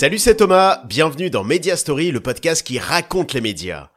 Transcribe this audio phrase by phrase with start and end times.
[0.00, 3.90] Salut, c'est Thomas, bienvenue dans Media Story, le podcast qui raconte les médias.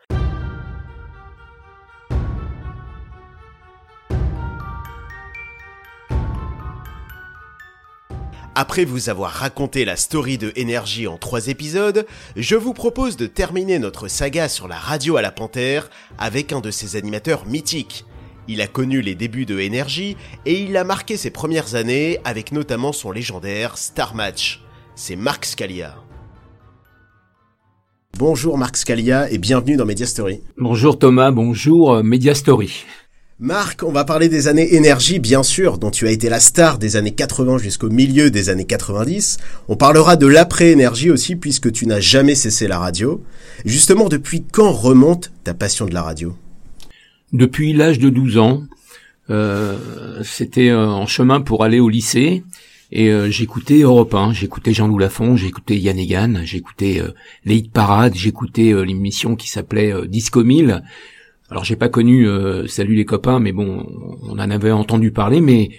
[8.53, 13.25] Après vous avoir raconté la story de Énergie en trois épisodes, je vous propose de
[13.25, 18.03] terminer notre saga sur la radio à la panthère avec un de ses animateurs mythiques.
[18.49, 22.51] Il a connu les débuts de Énergie et il a marqué ses premières années avec
[22.51, 24.62] notamment son légendaire Star Match
[24.95, 25.95] c'est Marc Scalia.
[28.17, 30.41] Bonjour Marc Scalia et bienvenue dans Media Story.
[30.57, 32.85] Bonjour Thomas, bonjour euh, Media Story.
[33.39, 36.77] Marc, on va parler des années énergie, bien sûr, dont tu as été la star
[36.77, 39.39] des années 80 jusqu'au milieu des années 90.
[39.67, 43.21] On parlera de l'après-énergie aussi, puisque tu n'as jamais cessé la radio.
[43.65, 46.35] Justement, depuis quand remonte ta passion de la radio?
[47.33, 48.63] Depuis l'âge de 12 ans.
[49.29, 49.77] Euh,
[50.23, 52.43] C'était euh, en chemin pour aller au lycée.
[52.95, 57.07] Et euh, j'écoutais Europe 1, j'écoutais Jean-Loup Lafont, j'écoutais Yann Egan, j'écoutais euh,
[57.43, 60.83] les hit parades, j'écoutais euh, l'émission qui s'appelait euh, Disco 1000.
[61.49, 62.27] Alors j'ai pas connu
[62.67, 63.85] Salut les copains, mais bon,
[64.23, 65.69] on en avait entendu parler, mais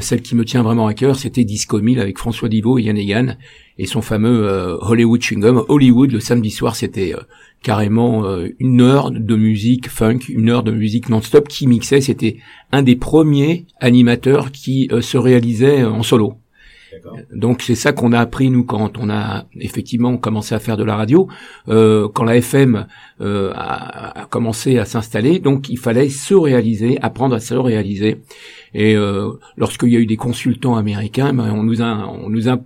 [0.00, 2.96] celle qui me tient vraiment à cœur, c'était Disco 1000 avec François Divo et Yann
[2.96, 3.36] Egan
[3.78, 4.48] et son fameux
[4.80, 7.14] Hollywood Chewing Hollywood, le samedi soir, c'était
[7.62, 8.24] carrément
[8.58, 12.00] une heure de musique funk, une heure de musique non-stop qui mixait.
[12.00, 12.38] C'était
[12.72, 16.39] un des premiers animateurs qui se réalisait en solo.
[17.32, 20.84] Donc c'est ça qu'on a appris nous quand on a effectivement commencé à faire de
[20.84, 21.28] la radio,
[21.68, 22.86] euh, quand la FM
[23.20, 25.38] euh, a, commencé à s'installer.
[25.38, 28.18] Donc il fallait se réaliser, apprendre à se réaliser.
[28.74, 32.48] Et euh, lorsqu'il y a eu des consultants américains, ben, on nous a, on nous
[32.48, 32.58] a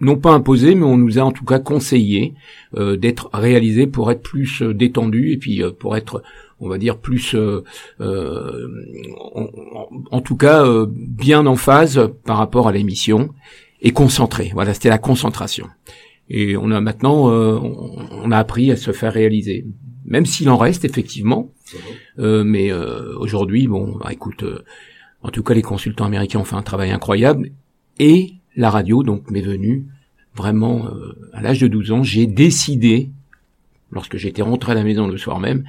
[0.00, 2.34] non pas imposé, mais on nous a en tout cas conseillé
[2.76, 6.22] euh, d'être réalisé pour être plus euh, détendu et puis euh, pour être
[6.60, 7.62] on va dire plus euh,
[8.00, 9.46] en,
[10.10, 13.30] en, tout cas bien en phase par rapport à l'émission
[13.80, 14.50] et concentré.
[14.54, 15.68] Voilà, c'était la concentration.
[16.30, 19.66] Et on a maintenant, euh, on, a appris à se faire réaliser,
[20.04, 21.52] même s'il en reste effectivement.
[22.18, 24.44] Euh, mais euh, aujourd'hui, bon, bah, écoute,
[25.22, 27.50] en tout cas, les consultants américains ont fait un travail incroyable
[27.98, 29.86] et la radio donc m'est venue
[30.34, 30.88] vraiment
[31.32, 32.02] à l'âge de 12 ans.
[32.02, 33.10] J'ai décidé,
[33.90, 35.64] lorsque j'étais rentré à la maison le soir même,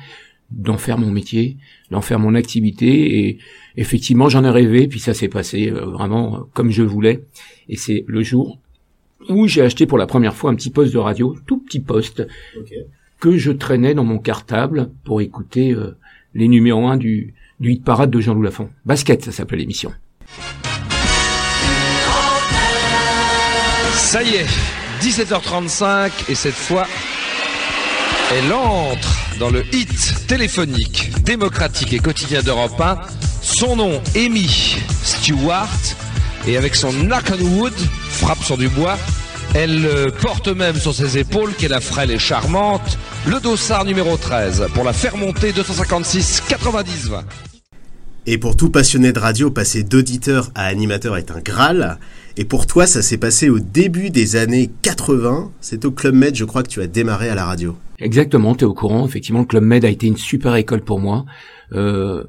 [0.51, 1.57] d'en faire mon métier,
[1.91, 3.37] d'en faire mon activité et
[3.77, 7.23] effectivement j'en ai rêvé puis ça s'est passé euh, vraiment comme je voulais
[7.67, 8.59] et c'est le jour
[9.27, 12.25] où j'ai acheté pour la première fois un petit poste de radio, tout petit poste
[13.19, 15.97] que je traînais dans mon cartable pour écouter euh,
[16.33, 18.69] les numéros 1 du, du hit parade de Jean-Loup Lafont.
[18.85, 19.91] Basket, ça s'appelait l'émission.
[23.91, 24.47] Ça y est,
[25.01, 26.87] 17h35 et cette fois
[28.31, 32.97] elle entre dans le hit téléphonique démocratique et quotidien d'Europe 1.
[33.41, 35.69] Son nom, Amy Stewart,
[36.45, 37.73] et avec son knock wood,
[38.09, 38.97] frappe sur du bois,
[39.55, 44.67] elle porte même sur ses épaules, qu'elle a frêle et charmante, le dossard numéro 13
[44.73, 47.23] pour la faire monter 256 90 20.
[48.25, 51.97] Et pour tout passionné de radio, passer d'auditeur à animateur est un Graal.
[52.39, 55.51] Et pour toi, ça s'est passé au début des années 80.
[55.59, 57.75] C'est au Club Med, je crois, que tu as démarré à la radio.
[57.99, 59.05] Exactement, tu au courant.
[59.05, 61.25] Effectivement, le Club Med a été une super école pour moi.
[61.73, 62.23] Euh,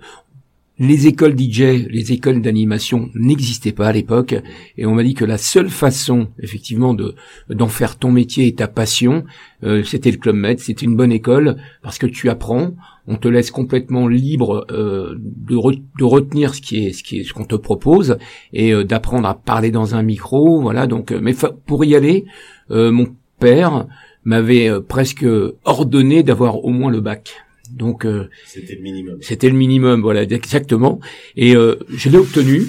[0.80, 4.34] les écoles DJ, les écoles d'animation n'existaient pas à l'époque,
[4.76, 7.14] et on m'a dit que la seule façon, effectivement, de
[7.48, 9.24] d'en faire ton métier et ta passion,
[9.62, 10.58] euh, c'était le Club Med.
[10.58, 12.74] C'était une bonne école parce que tu apprends,
[13.10, 15.56] on te laisse complètement libre euh, de,
[15.98, 18.16] de, retenir ce qui est ce qui est ce qu'on te propose
[18.52, 20.60] et euh, d'apprendre à parler dans un micro.
[20.62, 20.86] Voilà.
[20.86, 21.34] Donc, mais
[21.66, 22.24] pour y aller,
[22.70, 23.86] mon père
[24.24, 25.26] m'avait presque
[25.64, 27.34] ordonné d'avoir au moins le bac.
[27.72, 29.18] Donc euh, c'était le minimum.
[29.20, 31.00] C'était le minimum, voilà, exactement.
[31.36, 32.66] Et euh, je l'ai obtenu.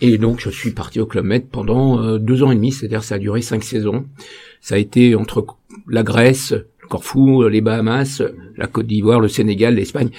[0.00, 3.04] Et donc je suis parti au Club Med pendant euh, deux ans et demi, c'est-à-dire
[3.04, 4.06] ça a duré cinq saisons.
[4.60, 5.46] Ça a été entre
[5.88, 6.54] la Grèce,
[6.92, 8.22] Corfou, les Bahamas,
[8.58, 10.10] la Côte d'Ivoire, le Sénégal, l'Espagne.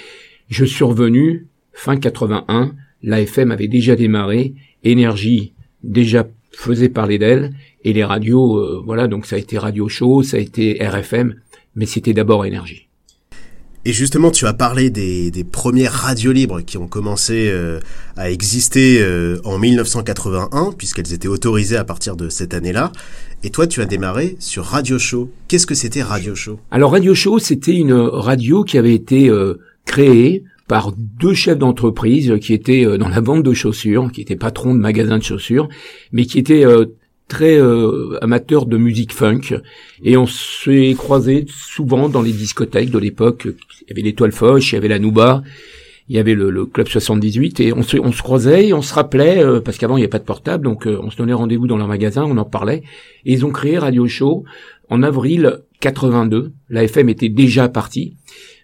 [0.49, 2.73] Je suis revenu fin 81.
[3.03, 5.53] L'AFM avait déjà démarré, Énergie
[5.83, 7.53] déjà faisait parler d'elle,
[7.83, 11.35] et les radios, voilà, donc ça a été Radio Show, ça a été RFM,
[11.75, 12.87] mais c'était d'abord Énergie.
[13.85, 17.81] Et justement, tu as parlé des, des premières radios libres qui ont commencé euh,
[18.15, 22.93] à exister euh, en 1981, puisqu'elles étaient autorisées à partir de cette année-là.
[23.43, 25.29] Et toi, tu as démarré sur Radio Show.
[25.49, 26.59] Qu'est-ce que c'était Radio Show?
[26.71, 32.35] Alors Radio Show, c'était une radio qui avait été euh, créée par deux chefs d'entreprise
[32.39, 35.67] qui étaient dans la vente de chaussures, qui étaient patrons de magasins de chaussures,
[36.13, 36.63] mais qui étaient
[37.27, 39.59] très euh, amateur de musique funk
[40.03, 43.45] et on s'est croisé souvent dans les discothèques de l'époque.
[43.45, 45.43] Il y avait l'étoile Foch, il y avait la Nouba
[46.09, 49.43] il y avait le, club 78 et on se, on se croisait, on se rappelait
[49.43, 51.67] euh, parce qu'avant il n'y avait pas de portable, donc euh, on se donnait rendez-vous
[51.67, 52.83] dans leur magasin, on en parlait.
[53.25, 54.43] Et ils ont créé Radio Show
[54.89, 56.51] en avril 82.
[56.69, 58.15] La FM était déjà partie,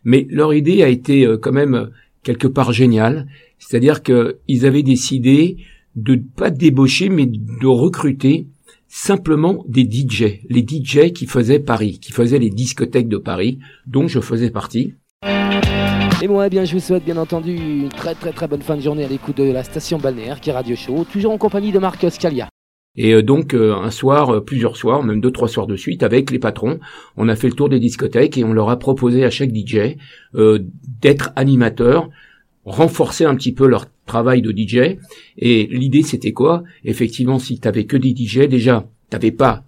[0.04, 1.90] mais leur idée a été euh, quand même
[2.24, 3.28] quelque part géniale.
[3.58, 5.58] C'est-à-dire qu'ils avaient décidé
[5.96, 8.48] de pas débaucher, mais de recruter
[8.88, 14.08] simplement des DJ, les DJ qui faisaient Paris, qui faisaient les discothèques de Paris, dont
[14.08, 14.96] je faisais partie.
[16.22, 18.76] Et moi, eh bien, je vous souhaite bien entendu une très très très bonne fin
[18.76, 21.72] de journée à l'écoute de la station balnéaire qui est Radio Show, toujours en compagnie
[21.72, 22.50] de Marc Scalia.
[22.96, 26.04] Et euh, donc euh, un soir, euh, plusieurs soirs, même deux trois soirs de suite,
[26.04, 26.80] avec les patrons,
[27.16, 29.96] on a fait le tour des discothèques et on leur a proposé à chaque DJ
[30.34, 32.10] d'être animateur,
[32.70, 34.98] renforcer un petit peu leur travail de DJ.
[35.38, 36.64] Et l'idée c'était quoi?
[36.86, 39.64] Effectivement, si tu t'avais que des DJ, déjà t'avais pas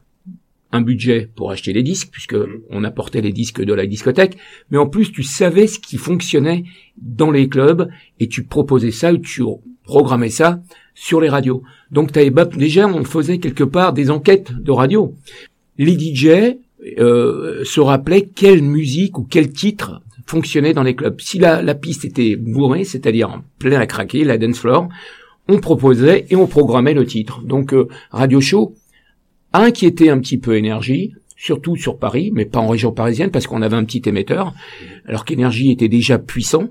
[0.72, 2.62] un budget pour acheter les disques, puisque mm.
[2.70, 4.38] on apportait les disques de la discothèque,
[4.70, 6.64] mais en plus tu savais ce qui fonctionnait
[6.98, 7.90] dans les clubs
[8.20, 9.44] et tu proposais ça ou tu
[9.84, 10.62] programmais ça
[10.94, 11.64] sur les radios.
[11.92, 15.16] Donc déjà on faisait quelque part des enquêtes de radio.
[15.78, 16.58] Les DJ
[17.00, 20.02] euh, se rappelaient quelle musique ou quel titre
[20.32, 21.20] fonctionnait dans les clubs.
[21.20, 24.88] Si la, piste était bourrée, c'est-à-dire en plein à craquer, la dance floor,
[25.50, 27.42] on proposait et on programmait le titre.
[27.44, 28.74] Donc euh, Radio Show
[29.52, 33.62] inquiéter un petit peu énergie, surtout sur Paris, mais pas en région parisienne parce qu'on
[33.62, 34.54] avait un petit émetteur,
[35.06, 36.70] alors qu'énergie était déjà puissant.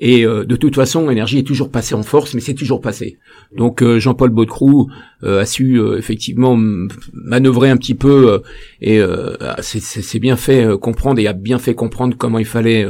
[0.00, 3.18] Et euh, de toute façon, énergie est toujours passé en force, mais c'est toujours passé.
[3.54, 4.90] Donc euh, Jean-Paul Baudecroux
[5.22, 6.58] euh, a su effectivement
[7.12, 8.42] manœuvrer un petit peu
[8.80, 9.00] et
[9.60, 12.86] c'est bien fait comprendre et a bien fait comprendre comment il fallait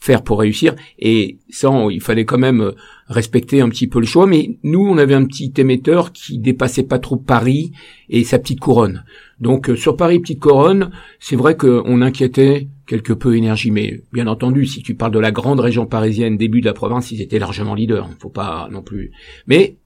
[0.00, 0.74] faire pour réussir.
[0.98, 2.72] Et sans, il fallait quand même euh,
[3.06, 4.26] respecter un petit peu le choix.
[4.26, 7.72] Mais nous, on avait un petit émetteur qui dépassait pas trop Paris
[8.08, 9.04] et sa petite couronne.
[9.40, 13.70] Donc euh, sur Paris petite couronne, c'est vrai qu'on inquiétait quelque peu énergie.
[13.70, 17.10] Mais bien entendu, si tu parles de la grande région parisienne, début de la province,
[17.10, 18.08] ils étaient largement leaders.
[18.18, 19.12] Faut pas non plus.
[19.46, 19.76] Mais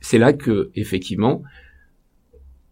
[0.00, 1.42] c'est là que effectivement.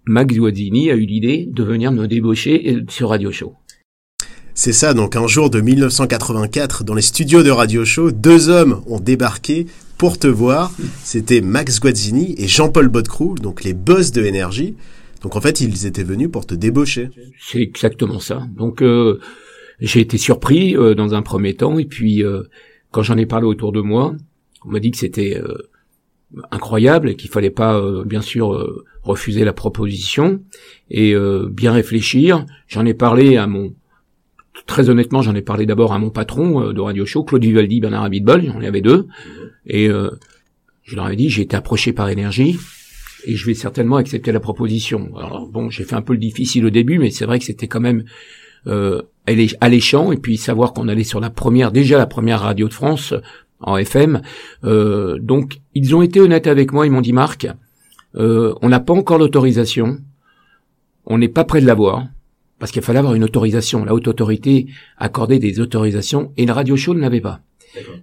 [0.08, 3.54] Max Guazzini a eu l'idée de venir me débaucher sur Radio Show.
[4.54, 8.82] C'est ça, donc un jour de 1984, dans les studios de Radio Show, deux hommes
[8.86, 9.66] ont débarqué
[9.98, 10.72] pour te voir.
[11.02, 14.76] C'était Max Guazzini et Jean-Paul Bodcrou, donc les boss de Énergie.
[15.26, 17.10] Donc en fait, ils étaient venus pour te débaucher.
[17.40, 18.46] C'est exactement ça.
[18.56, 19.18] Donc euh,
[19.80, 22.44] j'ai été surpris euh, dans un premier temps, et puis euh,
[22.92, 24.14] quand j'en ai parlé autour de moi,
[24.64, 25.42] on m'a dit que c'était
[26.52, 30.40] incroyable et qu'il fallait pas, bien sûr, refuser la proposition
[30.90, 31.14] et
[31.50, 32.46] bien réfléchir.
[32.66, 33.74] J'en ai parlé à mon
[34.66, 37.80] très honnêtement, j'en ai parlé d'abord à mon patron euh, de Radio Show, Claude Vivaldi,
[37.80, 39.06] Bernard Abitbol, il y avait deux,
[39.66, 40.10] et euh,
[40.84, 42.58] je leur avais dit, j'ai été approché par énergie,
[43.26, 45.10] et je vais certainement accepter la proposition.
[45.16, 47.66] Alors bon, j'ai fait un peu le difficile au début, mais c'est vrai que c'était
[47.66, 48.04] quand même
[48.66, 49.02] euh,
[49.60, 53.14] alléchant, et puis savoir qu'on allait sur la première, déjà la première radio de France,
[53.60, 54.22] en FM,
[54.64, 57.48] euh, donc ils ont été honnêtes avec moi, ils m'ont dit, Marc,
[58.16, 59.98] euh, on n'a pas encore l'autorisation,
[61.06, 62.06] on n'est pas prêt de l'avoir,
[62.58, 63.84] parce qu'il fallait avoir une autorisation.
[63.84, 64.66] La haute autorité
[64.98, 67.40] accordait des autorisations et le radio show ne l'avait pas.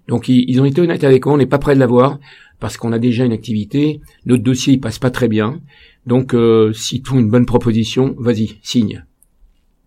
[0.08, 2.20] Donc ils, ont été honnêtes avec moi, on n'est pas prêt de l'avoir
[2.60, 5.62] parce qu'on a déjà une activité, notre dossier il passe pas très bien.
[6.06, 9.06] Donc euh, si tu une bonne proposition, vas-y, signe.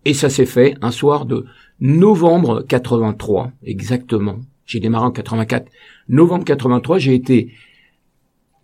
[0.05, 1.45] Et ça s'est fait un soir de
[1.79, 4.39] novembre 83, exactement.
[4.65, 5.69] J'ai démarré en 84.
[6.09, 7.51] Novembre 83, j'ai été,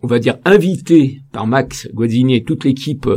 [0.02, 3.08] on va dire, invité par Max Guazzini et toute l'équipe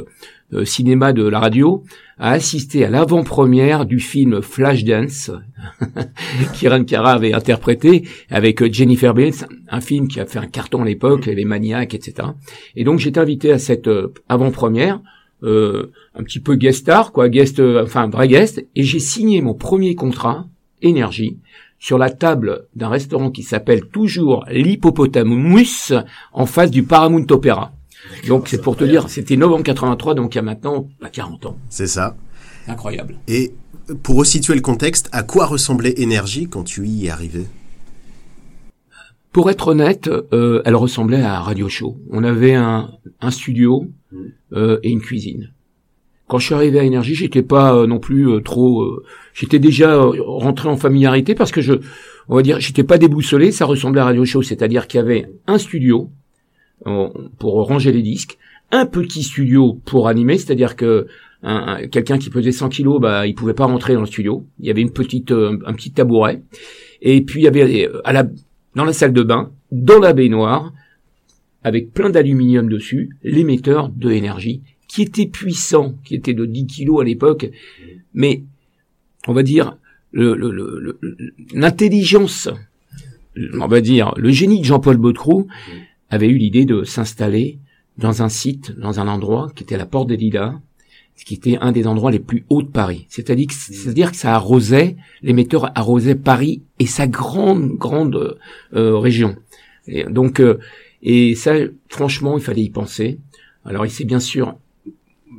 [0.54, 1.84] euh, cinéma de la radio
[2.20, 5.32] a assisté à l'avant-première du film Flashdance
[6.54, 10.82] qu'Iran Kara avait interprété avec euh, Jennifer Bills, un film qui a fait un carton
[10.82, 12.30] à l'époque, Les Maniaques, etc.
[12.76, 15.02] Et donc j'étais invité à cette euh, avant-première,
[15.44, 19.54] euh, un petit peu guest star, quoi, guest, enfin vrai guest, et j'ai signé mon
[19.54, 20.48] premier contrat
[20.82, 21.38] énergie
[21.80, 25.94] sur la table d'un restaurant qui s'appelle toujours l'Hippopotamus
[26.34, 27.77] en face du Paramount Opera.
[28.28, 31.58] Donc c'est pour te dire, c'était novembre 83, donc il y a maintenant 40 ans.
[31.70, 32.16] C'est ça.
[32.68, 33.18] Incroyable.
[33.28, 33.54] Et
[34.04, 37.46] pour resituer le contexte, à quoi ressemblait Énergie quand tu y es arrivé?
[39.32, 41.98] Pour être honnête, euh, elle ressemblait à Radio Show.
[42.10, 43.88] On avait un, un studio
[44.54, 45.52] euh, et une cuisine.
[46.28, 48.82] Quand je suis arrivé à Énergie, j'étais pas euh, non plus euh, trop.
[48.82, 51.74] Euh, j'étais déjà rentré en familiarité parce que je,
[52.28, 53.52] on va dire, j'étais pas déboussolé.
[53.54, 56.10] Ça ressemblait à Radio Show, c'est-à-dire qu'il y avait un studio,
[56.84, 58.38] pour ranger les disques,
[58.72, 61.08] un petit studio pour animer, c'est-à-dire que
[61.92, 64.46] quelqu'un qui pesait 100 kilos, bah, il pouvait pas rentrer dans le studio.
[64.60, 66.42] Il y avait une petite, euh, un petit tabouret.
[67.02, 68.28] Et puis il y avait euh, à la,
[68.76, 70.74] dans la salle de bain, dans la baignoire,
[71.64, 77.02] avec plein d'aluminium dessus, l'émetteur de énergie, qui était puissant, qui était de 10 kilos
[77.02, 77.50] à l'époque,
[78.14, 78.44] mais
[79.28, 79.78] on va dire
[81.54, 82.50] l'intelligence,
[83.60, 85.48] on va dire, le génie de Jean-Paul Baudroux
[86.10, 87.60] avait eu l'idée de s'installer
[87.98, 90.56] dans un site, dans un endroit qui était la Porte des Lilas,
[91.26, 93.06] qui était un des endroits les plus hauts de Paris.
[93.10, 98.38] C'est-à-dire que, c'est-à-dire que ça arrosait, l'émetteur arrosait Paris et sa grande, grande
[98.74, 99.36] euh, région.
[99.88, 100.60] Et donc, euh,
[101.02, 101.54] et ça,
[101.90, 103.20] franchement, il fallait y penser.
[103.66, 104.56] Alors, il s'est bien sûr,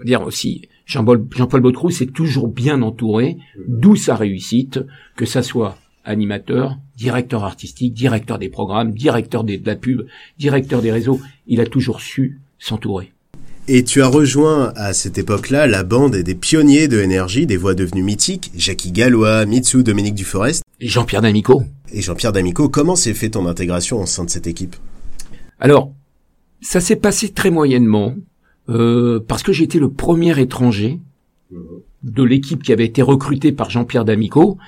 [0.05, 4.81] dire aussi, Jean-Paul Jean Baudroux s'est toujours bien entouré, d'où sa réussite,
[5.17, 10.07] que ça soit animateur, directeur artistique, directeur des programmes, directeur de la pub,
[10.38, 11.21] directeur des réseaux.
[11.47, 13.12] Il a toujours su s'entourer.
[13.71, 17.75] Et tu as rejoint à cette époque-là la bande des pionniers de énergie, des voix
[17.75, 20.62] devenues mythiques, Jackie Gallois, Mitsu, Dominique Duforest.
[20.81, 21.62] Jean-Pierre D'Amico.
[21.93, 24.75] Et Jean-Pierre D'Amico, comment s'est fait ton intégration au sein de cette équipe?
[25.61, 25.93] Alors,
[26.62, 28.14] ça s'est passé très moyennement,
[28.71, 30.99] euh, parce que j'étais le premier étranger
[32.02, 34.59] de l'équipe qui avait été recrutée par Jean-Pierre D'Amico.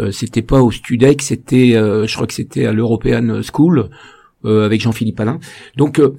[0.00, 3.90] Euh, c'était pas au Studec, c'était, euh, je crois que c'était à l'European School,
[4.44, 5.38] euh, avec Jean-Philippe Alain.
[5.76, 6.16] Donc, euh,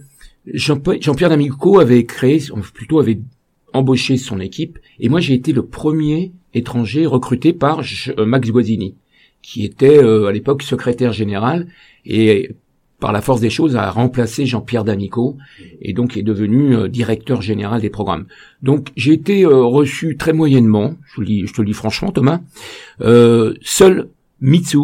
[0.53, 2.41] Jean-Pierre D'Amico avait créé,
[2.73, 3.19] plutôt avait
[3.73, 7.81] embauché son équipe, et moi j'ai été le premier étranger recruté par
[8.17, 8.95] euh, Max Guazzini,
[9.41, 11.67] qui était euh, à l'époque secrétaire général
[12.05, 12.51] et
[13.03, 15.35] par la force des choses a remplacé Jean-Pierre D'Amico
[15.81, 18.27] et donc est devenu euh, directeur général des programmes.
[18.61, 22.39] Donc j'ai été reçu très moyennement, je, je te le dis franchement Thomas.
[23.01, 24.07] seul
[24.39, 24.77] Mitsu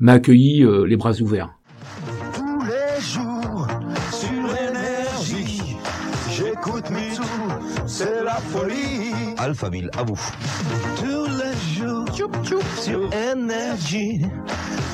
[0.00, 1.50] m'a accueilli les bras ouverts.
[9.38, 10.18] Alphaville, à vous.
[12.16, 14.20] Tous les jours, sur énergie,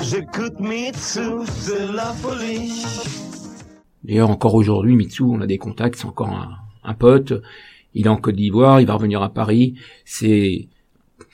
[0.01, 2.83] j'écoute Mitsu, c'est la folie.
[4.03, 6.29] D'ailleurs, encore aujourd'hui, Mitsu, on a des contacts, c'est encore
[6.83, 7.33] un, pote.
[7.93, 9.75] Il est en Côte d'Ivoire, il va revenir à Paris.
[10.03, 10.67] C'est,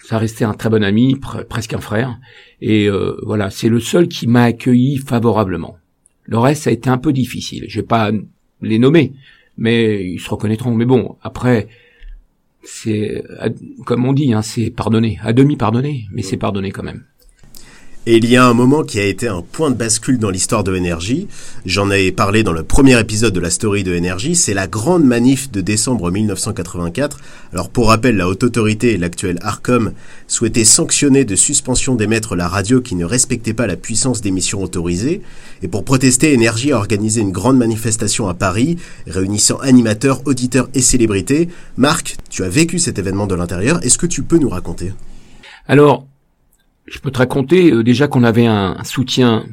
[0.04, 1.16] ça restait un très bon ami,
[1.48, 2.20] presque un frère.
[2.60, 5.78] Et euh, voilà, c'est le seul qui m'a accueilli favorablement.
[6.24, 7.66] Le reste, ça a été un peu difficile.
[7.70, 8.12] Je vais pas
[8.62, 9.14] les nommer,
[9.58, 10.74] mais ils se reconnaîtront.
[10.74, 11.70] Mais bon, après,
[12.64, 13.24] c'est
[13.86, 17.04] comme on dit, hein, c'est pardonné, à demi pardonné, mais c'est pardonné quand même.
[18.10, 20.64] Et il y a un moment qui a été un point de bascule dans l'histoire
[20.64, 21.28] de Énergie.
[21.66, 24.34] J'en ai parlé dans le premier épisode de la story de Énergie.
[24.34, 27.20] C'est la grande manif de décembre 1984.
[27.52, 29.92] Alors pour rappel, la haute autorité et l'actuel Arcom
[30.26, 35.22] souhaitaient sanctionner de suspension d'émettre la radio qui ne respectait pas la puissance d'émission autorisée.
[35.62, 40.82] Et pour protester, Énergie a organisé une grande manifestation à Paris, réunissant animateurs, auditeurs et
[40.82, 41.50] célébrités.
[41.76, 43.84] Marc, tu as vécu cet événement de l'intérieur.
[43.84, 44.94] Est-ce que tu peux nous raconter?
[45.68, 46.08] Alors,
[46.88, 49.46] je peux te raconter euh, déjà qu'on avait un, soutien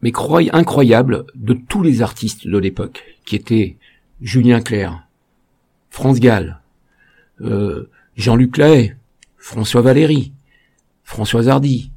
[0.00, 0.12] mais
[0.52, 3.76] incroyable de tous les artistes de l'époque, qui étaient
[4.20, 5.02] Julien Clerc,
[5.90, 6.60] France Gall,
[7.40, 8.94] euh, Jean-Luc Lahaye,
[9.36, 10.32] François Valéry,
[11.02, 11.90] François Hardy.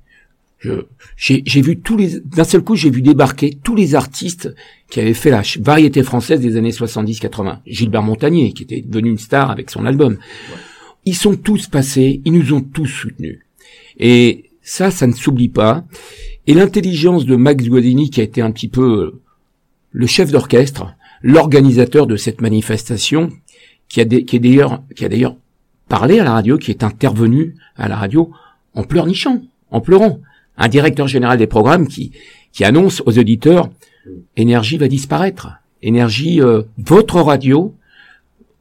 [1.15, 4.53] J'ai vu tous les, d'un seul coup, j'ai vu débarquer tous les artistes
[4.89, 7.59] qui avaient fait la variété française des années 70-80.
[7.65, 10.17] Gilbert Montagnier, qui était devenu une star avec son album.
[11.05, 13.39] Ils sont tous passés, ils nous ont tous soutenus.
[13.97, 15.84] Et ça, ça ne s'oublie pas.
[16.48, 19.22] Et l'intelligence de Max Guadini, qui a été un petit peu euh,
[19.91, 23.32] le chef d'orchestre, l'organisateur de cette manifestation,
[23.88, 25.36] qui a, d'ailleurs,
[25.89, 28.32] parlé à la radio, qui est intervenu à la radio
[28.74, 30.20] en pleurnichant, en pleurant.
[30.58, 32.12] Un directeur général des programmes qui,
[32.53, 33.70] qui annonce aux auditeurs,
[34.38, 35.50] énergie va disparaître.
[35.82, 37.75] Énergie, euh, votre radio,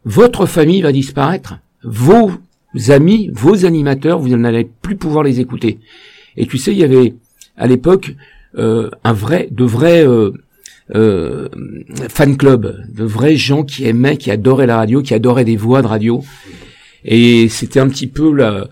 [0.04, 1.58] votre famille va disparaître.
[1.84, 2.32] Vos
[2.88, 5.78] amis, vos animateurs, vous n'allez plus pouvoir les écouter.
[6.36, 7.14] Et tu sais, il y avait
[7.56, 8.14] à l'époque
[8.56, 10.30] euh, un vrai, de vrais euh,
[10.94, 11.48] euh,
[12.08, 15.82] fan club, de vrais gens qui aimaient, qui adoraient la radio, qui adoraient des voix
[15.82, 16.24] de radio.
[17.04, 18.68] Et c'était un petit peu la,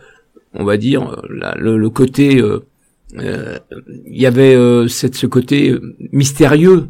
[0.55, 2.65] on va dire, le, côté, euh,
[3.19, 3.59] euh,
[4.07, 4.57] il y avait
[4.89, 5.75] cette, ce côté
[6.13, 6.89] mystérieux.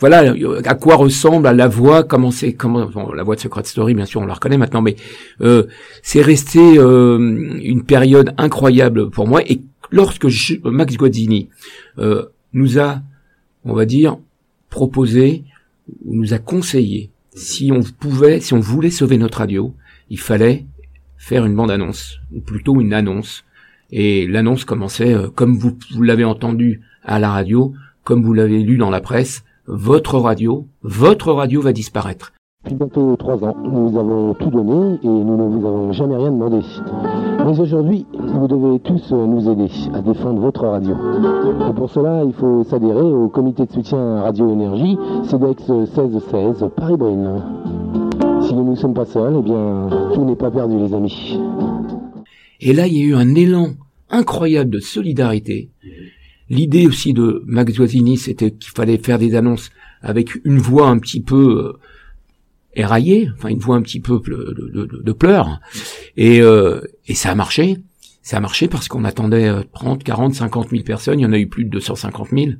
[0.00, 0.34] Voilà
[0.64, 4.04] à quoi ressemble à la voix comment c'est comment la voix de Secret Story bien
[4.04, 4.96] sûr on la reconnaît maintenant mais
[5.40, 5.64] euh,
[6.02, 7.18] c'est resté euh,
[7.62, 9.42] une période incroyable pour moi.
[9.48, 9.60] Et
[9.90, 10.26] lorsque
[10.64, 11.48] Max Guazzini
[11.98, 13.02] euh, nous a
[13.64, 14.18] on va dire
[14.70, 15.44] proposé
[16.04, 19.74] nous a conseillé si on pouvait si on voulait sauver notre radio
[20.10, 20.66] il fallait
[21.16, 23.44] faire une bande annonce ou plutôt une annonce.
[23.94, 27.74] Et l'annonce commençait comme vous l'avez entendu à la radio
[28.04, 32.32] comme vous l'avez lu dans la presse votre radio, votre radio va disparaître.
[32.64, 36.30] Depuis bientôt trois ans, nous avons tout donné et nous ne vous avons jamais rien
[36.30, 36.60] demandé.
[37.44, 40.94] Mais aujourd'hui, vous devez tous nous aider à défendre votre radio.
[41.68, 47.42] Et pour cela, il faut s'adhérer au comité de soutien Radio Énergie, CEDEX 1616 Paris-Brune.
[48.42, 51.40] Si nous ne sommes pas seuls, eh bien, tout n'est pas perdu, les amis.
[52.60, 53.70] Et là, il y a eu un élan
[54.08, 55.70] incroyable de solidarité.
[56.52, 59.70] L'idée aussi de Max Guazzini, c'était qu'il fallait faire des annonces
[60.02, 61.78] avec une voix un petit peu euh,
[62.74, 65.60] éraillée, enfin une voix un petit peu de, de, de pleurs.
[66.18, 67.78] Et, euh, et ça a marché.
[68.20, 71.20] Ça a marché parce qu'on attendait 30, 40, 50 000 personnes.
[71.20, 72.50] Il y en a eu plus de 250 000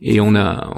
[0.00, 0.70] et on a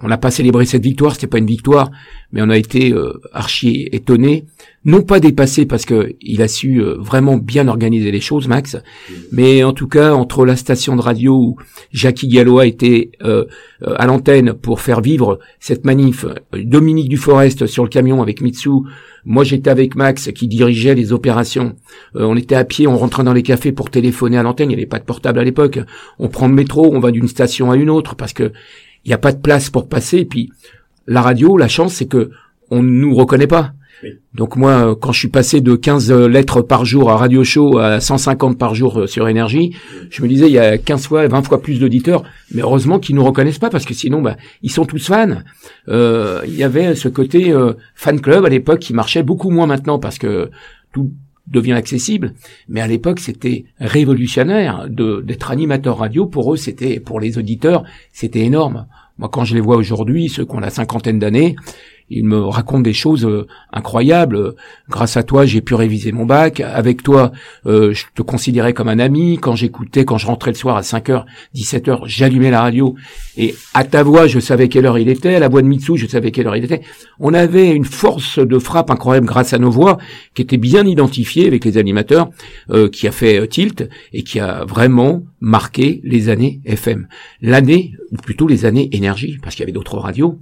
[0.00, 1.90] on n'a pas célébré cette victoire, c'était pas une victoire,
[2.32, 4.44] mais on a été euh, archi étonné,
[4.84, 8.76] non pas dépassé parce que il a su euh, vraiment bien organiser les choses, Max,
[9.32, 11.56] mais en tout cas entre la station de radio où
[11.92, 13.44] Jackie Gallois était euh,
[13.82, 18.70] à l'antenne pour faire vivre cette manif, Dominique Duforest sur le camion avec Mitsu,
[19.28, 21.76] moi, j'étais avec Max qui dirigeait les opérations.
[22.16, 24.70] Euh, on était à pied, on rentrait dans les cafés pour téléphoner à l'antenne.
[24.70, 25.80] Il n'y avait pas de portable à l'époque.
[26.18, 28.52] On prend le métro, on va d'une station à une autre parce que
[29.04, 30.20] il n'y a pas de place pour passer.
[30.20, 30.50] Et puis
[31.06, 32.30] la radio, la chance, c'est que
[32.70, 33.74] on ne nous reconnaît pas.
[34.34, 38.00] Donc moi, quand je suis passé de 15 lettres par jour à Radio Show à
[38.00, 39.74] 150 par jour euh, sur Énergie,
[40.10, 43.16] je me disais, il y a 15 fois, 20 fois plus d'auditeurs, mais heureusement qu'ils
[43.16, 45.42] nous reconnaissent pas, parce que sinon, bah, ils sont tous fans.
[45.88, 49.66] Euh, il y avait ce côté euh, fan club à l'époque qui marchait beaucoup moins
[49.66, 50.50] maintenant, parce que
[50.92, 51.12] tout
[51.46, 52.34] devient accessible,
[52.68, 56.26] mais à l'époque c'était révolutionnaire d'être animateur radio.
[56.26, 58.86] Pour eux, c'était pour les auditeurs, c'était énorme.
[59.18, 61.56] Moi, quand je les vois aujourd'hui, ceux qui ont la cinquantaine d'années,
[62.10, 64.54] il me raconte des choses euh, incroyables.
[64.88, 66.60] Grâce à toi, j'ai pu réviser mon bac.
[66.60, 67.32] Avec toi,
[67.66, 69.38] euh, je te considérais comme un ami.
[69.38, 71.24] Quand j'écoutais, quand je rentrais le soir à 5h,
[71.54, 72.94] 17h, j'allumais la radio
[73.36, 75.34] et à ta voix, je savais quelle heure il était.
[75.34, 76.80] À la voix de Mitsu, je savais quelle heure il était.
[77.20, 79.98] On avait une force de frappe incroyable grâce à nos voix
[80.34, 82.30] qui était bien identifiée avec les animateurs,
[82.70, 87.06] euh, qui a fait tilt et qui a vraiment marqué les années FM.
[87.42, 90.38] L'année, ou plutôt les années énergie, parce qu'il y avait d'autres radios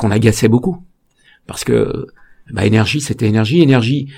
[0.00, 0.82] qu'on agaçait beaucoup.
[1.46, 2.06] Parce que
[2.50, 3.60] bah, énergie, c'était énergie.
[3.60, 4.10] Énergie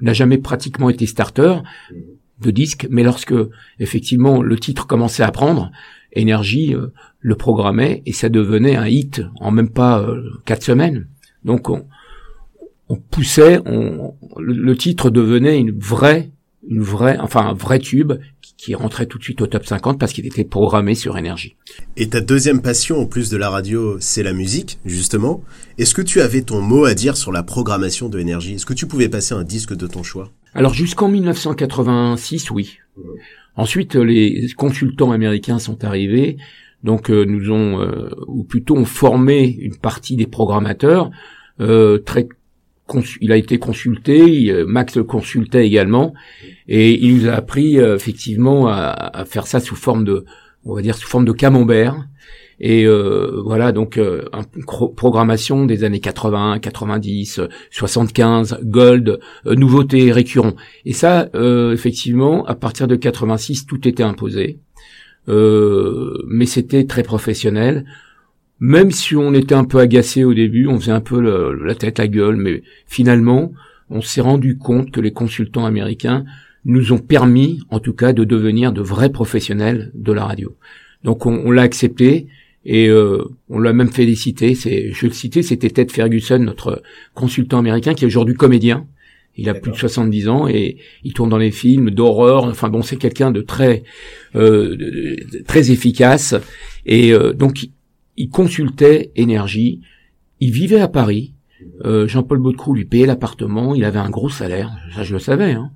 [0.00, 1.56] n'a jamais pratiquement été starter
[2.40, 3.34] de disque, mais lorsque
[3.78, 5.70] effectivement le titre commençait à prendre,
[6.12, 11.06] énergie euh, le programmait et ça devenait un hit en même pas euh, quatre semaines.
[11.44, 16.30] Donc on, poussait, on, le, titre devenait une vraie,
[16.66, 18.14] une vraie, enfin un vrai tube
[18.56, 21.56] qui rentrait tout de suite au top 50 parce qu'il était programmé sur énergie.
[21.96, 25.42] Et ta deuxième passion, en plus de la radio, c'est la musique, justement.
[25.78, 28.54] Est-ce que tu avais ton mot à dire sur la programmation de énergie?
[28.54, 30.30] Est-ce que tu pouvais passer un disque de ton choix?
[30.54, 32.78] Alors jusqu'en 1986, oui.
[33.56, 36.36] Ensuite, les consultants américains sont arrivés,
[36.82, 41.10] donc euh, nous ont, euh, ou plutôt ont formé une partie des programmateurs
[41.60, 42.28] euh, très
[43.20, 46.14] il a été consulté, euh, Max le consultait également,
[46.68, 50.24] et il nous a appris euh, effectivement à, faire ça sous forme de,
[50.64, 52.06] on va dire sous forme de camembert.
[52.60, 60.54] Et euh, voilà donc une programmation des années 80, 90, 75, gold, nouveautés récurrents.
[60.84, 61.28] Et ça,
[61.72, 64.60] effectivement, à partir de 86, tout était imposé.
[65.26, 67.86] mais c'était très professionnel
[68.64, 72.00] même si on était un peu agacé au début, on faisait un peu la tête
[72.00, 73.52] à gueule, mais finalement,
[73.90, 76.24] on s'est rendu compte que les consultants américains
[76.64, 80.56] nous ont permis, en tout cas, de devenir de vrais professionnels de la radio.
[81.02, 82.26] Donc on, l'a accepté
[82.64, 84.54] et euh, on l'a même félicité.
[84.54, 88.86] C'est, je le citais, c'était Ted Ferguson, notre consultant américain, qui est aujourd'hui comédien.
[89.36, 92.44] Il a plus de 70 ans et il tourne dans les films d'horreur.
[92.44, 93.82] Enfin bon, c'est quelqu'un de très
[94.36, 94.74] euh,
[95.46, 96.34] très efficace.
[96.86, 97.68] Et euh, donc
[98.16, 99.80] il consultait énergie,
[100.40, 101.34] il vivait à Paris,
[101.84, 105.52] euh, Jean-Paul Baudecroux lui payait l'appartement, il avait un gros salaire, ça je le savais,
[105.52, 105.70] hein.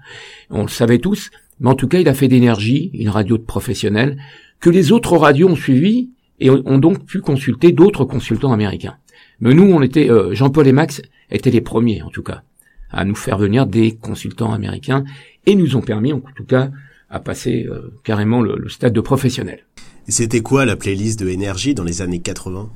[0.50, 3.42] on le savait tous, mais en tout cas il a fait d'énergie, une radio de
[3.42, 4.18] professionnels,
[4.60, 8.96] que les autres radios ont suivi et ont donc pu consulter d'autres consultants américains.
[9.40, 12.42] Mais nous, on était, euh, Jean-Paul et Max étaient les premiers en tout cas,
[12.90, 15.04] à nous faire venir des consultants américains
[15.46, 16.70] et nous ont permis en tout cas
[17.10, 19.64] à passer euh, carrément le stade de professionnel.
[20.08, 22.70] C'était quoi la playlist de Énergie dans les années 80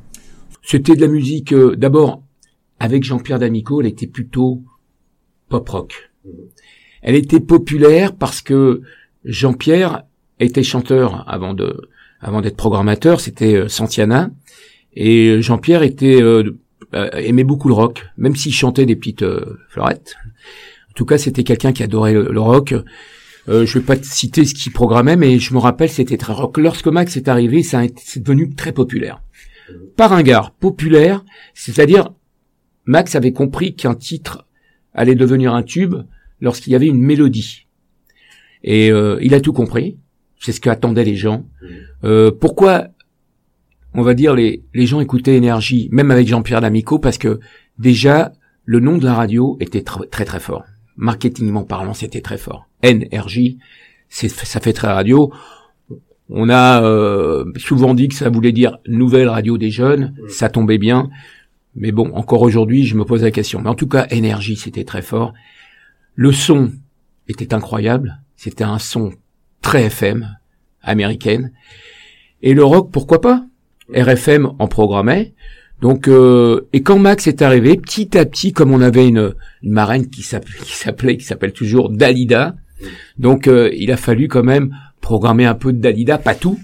[0.62, 2.22] C'était de la musique, euh, d'abord,
[2.78, 4.62] avec Jean-Pierre D'Amico, elle était plutôt
[5.48, 6.10] pop-rock.
[7.00, 8.82] Elle était populaire parce que
[9.24, 10.02] Jean-Pierre
[10.40, 11.88] était chanteur avant de,
[12.20, 14.30] avant d'être programmateur, c'était euh, Santiana,
[14.94, 16.58] et Jean-Pierre était euh,
[16.92, 19.24] aimait beaucoup le rock, même s'il chantait des petites
[19.70, 20.16] fleurettes.
[20.90, 22.74] En tout cas, c'était quelqu'un qui adorait le rock.
[23.48, 26.58] Euh, je vais pas citer ce qu'il programmait, mais je me rappelle, c'était très rock.
[26.58, 29.22] Lorsque Max est arrivé, ça c'est devenu très populaire.
[29.96, 31.24] Par un gars populaire,
[31.54, 32.12] c'est-à-dire
[32.84, 34.46] Max avait compris qu'un titre
[34.94, 35.94] allait devenir un tube
[36.40, 37.66] lorsqu'il y avait une mélodie.
[38.62, 39.98] Et euh, il a tout compris.
[40.38, 41.46] C'est ce qu'attendaient les gens.
[42.04, 42.88] Euh, pourquoi,
[43.94, 47.38] on va dire, les, les gens écoutaient Énergie, même avec Jean-Pierre Lamico, parce que
[47.78, 48.32] déjà,
[48.64, 50.64] le nom de la radio était très très fort.
[50.96, 52.68] Marketingement parlant, c'était très fort.
[52.82, 53.56] NRJ,
[54.08, 55.32] ça fait très radio.
[56.28, 60.78] On a euh, souvent dit que ça voulait dire nouvelle radio des jeunes, ça tombait
[60.78, 61.10] bien.
[61.74, 63.60] Mais bon, encore aujourd'hui, je me pose la question.
[63.60, 65.32] Mais en tout cas, énergie, c'était très fort.
[66.14, 66.72] Le son
[67.28, 68.20] était incroyable.
[68.36, 69.12] C'était un son
[69.60, 70.36] très FM,
[70.82, 71.52] américaine.
[72.42, 73.46] Et le rock, pourquoi pas?
[73.94, 75.34] RFM en programmait.
[75.80, 79.72] Donc, euh, et quand Max est arrivé, petit à petit, comme on avait une, une
[79.72, 82.54] marraine qui s'appelait, qui s'appelle toujours Dalida,
[83.18, 86.58] donc euh, il a fallu quand même programmer un peu de Dalida, pas tout,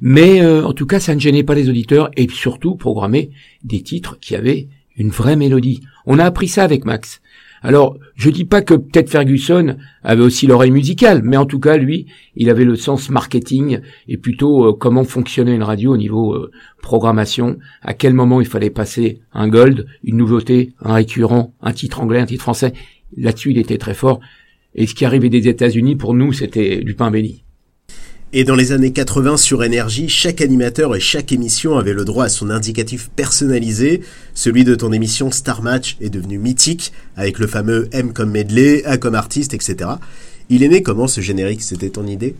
[0.00, 3.30] mais euh, en tout cas, ça ne gênait pas les auditeurs et surtout programmer
[3.64, 5.80] des titres qui avaient une vraie mélodie.
[6.06, 7.20] On a appris ça avec Max.
[7.62, 11.76] Alors, je dis pas que peut-être Ferguson avait aussi l'oreille musicale, mais en tout cas,
[11.76, 16.34] lui, il avait le sens marketing et plutôt euh, comment fonctionnait une radio au niveau
[16.34, 16.50] euh,
[16.82, 22.00] programmation, à quel moment il fallait passer un gold, une nouveauté, un récurrent, un titre
[22.00, 22.72] anglais, un titre français.
[23.16, 24.20] Là-dessus, il était très fort.
[24.76, 27.42] Et ce qui arrivait des États-Unis, pour nous, c'était du pain béni.
[28.32, 32.26] Et dans les années 80 sur Énergie, chaque animateur et chaque émission avait le droit
[32.26, 34.02] à son indicatif personnalisé.
[34.34, 38.84] Celui de ton émission Star Match est devenu mythique, avec le fameux M comme medley,
[38.84, 39.90] A comme artiste, etc.
[40.50, 41.62] Il est né comment ce générique?
[41.62, 42.36] C'était ton idée?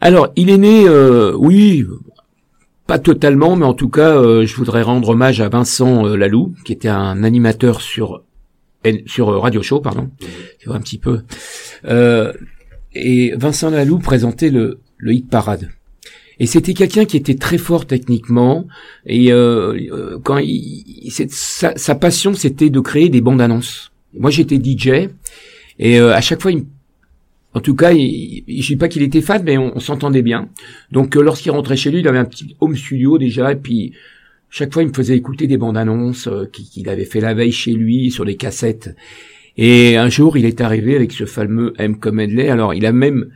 [0.00, 1.86] Alors, il est né, euh, oui,
[2.86, 6.54] pas totalement, mais en tout cas, euh, je voudrais rendre hommage à Vincent euh, Lalou,
[6.64, 8.22] qui était un animateur sur
[9.06, 10.10] sur Radio Show, pardon,
[10.62, 11.22] c'est un petit peu.
[12.94, 15.68] et Vincent Lalou présentait le le hit parade.
[16.40, 18.66] Et c'était quelqu'un qui était très fort techniquement
[19.06, 23.92] et euh, euh quand il, sa, sa, passion c'était de créer des bandes annonces.
[24.18, 25.10] Moi j'étais DJ
[25.78, 26.64] et euh, à chaque fois il,
[27.54, 30.48] en tout cas, il, je sais pas qu'il était fan, mais on, s'entendait bien.
[30.90, 33.92] Donc, euh, lorsqu'il rentrait chez lui, il avait un petit home studio déjà, et puis
[34.56, 37.72] chaque fois, il me faisait écouter des bandes annonces qu'il avait fait la veille chez
[37.72, 38.94] lui sur des cassettes.
[39.56, 41.98] Et un jour, il est arrivé avec ce fameux M.
[41.98, 42.48] Comedley.
[42.48, 43.26] Alors, il a même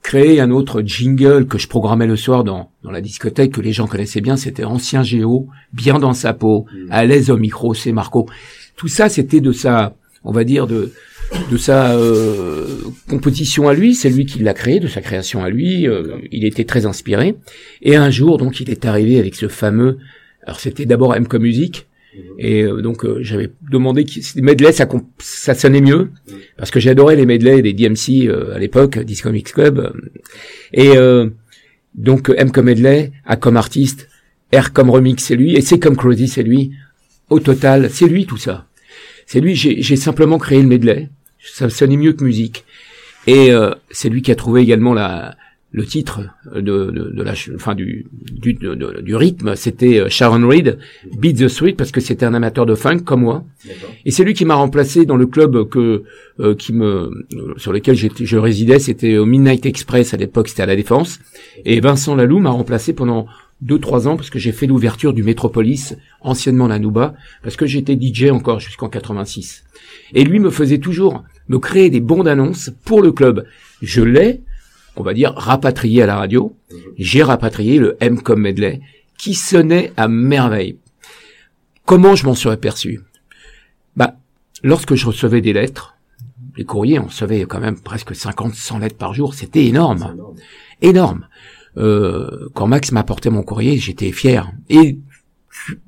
[0.00, 3.72] créé un autre jingle que je programmais le soir dans, dans la discothèque que les
[3.72, 6.86] gens connaissaient bien, c'était Ancien Géo, bien dans sa peau, mm.
[6.90, 8.28] à l'aise au micro, c'est Marco.
[8.76, 10.92] Tout ça, c'était de sa, on va dire, de,
[11.50, 12.66] de sa euh,
[13.08, 16.44] composition à lui, c'est lui qui l'a créé, de sa création à lui, euh, il
[16.44, 17.34] était très inspiré.
[17.80, 19.98] Et un jour, donc, il est arrivé avec ce fameux,
[20.44, 21.86] alors c'était d'abord M comme musique,
[22.38, 26.10] et euh, donc euh, j'avais demandé que les medley ça, ça sonnait mieux.
[26.56, 29.92] Parce que j'adorais les medley des DMC euh, à l'époque Disco Mix Club.
[30.72, 30.92] Et
[31.94, 34.08] donc M comme medley, A comme artiste,
[34.52, 35.54] R comme remix c'est lui.
[35.54, 36.72] Et C comme Crosby c'est lui.
[37.30, 38.66] Au total c'est lui tout ça.
[39.26, 41.08] C'est lui j'ai simplement créé le medley.
[41.38, 42.64] Ça sonnait mieux que musique.
[43.26, 43.50] Et
[43.90, 45.36] c'est lui qui a trouvé également la
[45.74, 46.20] le titre
[46.54, 50.78] de, de, de la, enfin du, du, du rythme, c'était euh, Sharon Reed,
[51.18, 53.44] Beat the Sweet, parce que c'était un amateur de funk comme moi.
[54.04, 56.04] Et c'est lui qui m'a remplacé dans le club que
[56.38, 60.66] euh, qui me sur lequel je résidais, c'était au Midnight Express à l'époque, c'était à
[60.66, 61.18] la Défense.
[61.64, 63.26] Et Vincent Lalou m'a remplacé pendant
[63.60, 67.66] deux trois ans parce que j'ai fait l'ouverture du Métropolis, anciennement la Nouba, parce que
[67.66, 69.64] j'étais DJ encore jusqu'en 86.
[70.12, 73.44] Et lui me faisait toujours me créer des bons annonces pour le club.
[73.82, 74.42] Je l'ai
[74.96, 76.56] on va dire, rapatrié à la radio.
[76.96, 78.80] J'ai rapatrié le M comme medley,
[79.18, 80.78] qui sonnait à merveille.
[81.84, 83.00] Comment je m'en suis aperçu?
[83.96, 84.16] Bah,
[84.62, 85.96] lorsque je recevais des lettres,
[86.56, 90.16] les courriers, on recevait quand même presque 50, 100 lettres par jour, c'était énorme.
[90.80, 91.26] Énorme.
[91.76, 94.52] Euh, quand Max m'apportait mon courrier, j'étais fier.
[94.68, 94.98] Et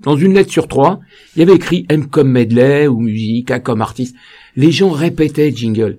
[0.00, 1.00] dans une lettre sur trois,
[1.34, 4.16] il y avait écrit M comme medley ou musique, A comme artiste.
[4.56, 5.98] Les gens répétaient jingle.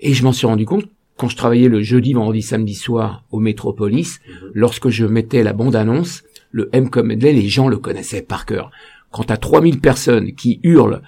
[0.00, 3.38] Et je m'en suis rendu compte quand je travaillais le jeudi, vendredi, samedi soir au
[3.38, 4.50] Métropolis, mhm.
[4.54, 8.70] lorsque je mettais la bande-annonce, le M comme medley, les gens le connaissaient par cœur.
[9.10, 11.02] Quand t'as 3000 personnes qui hurlent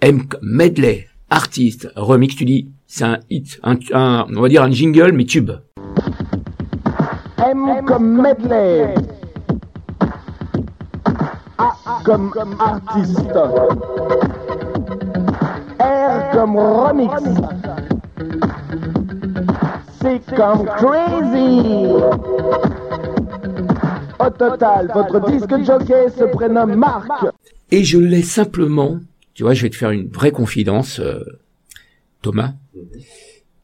[0.00, 3.78] M medley, artiste, remix, tu dis, c'est un hit, un,
[4.34, 5.50] on va dire un jingle, mais tube.
[7.38, 8.94] M comme medley.
[11.58, 11.72] A
[12.04, 13.38] comme artiste.
[15.78, 17.12] R comme remix
[20.00, 21.86] c'est comme crazy.
[24.18, 27.08] Au total, votre disque jockey se prénomme Marc.
[27.70, 29.00] Et je l'ai simplement,
[29.34, 31.20] tu vois, je vais te faire une vraie confidence, euh,
[32.22, 32.54] Thomas.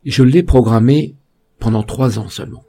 [0.04, 1.14] Je l'ai programmé
[1.58, 2.64] pendant trois ans seulement.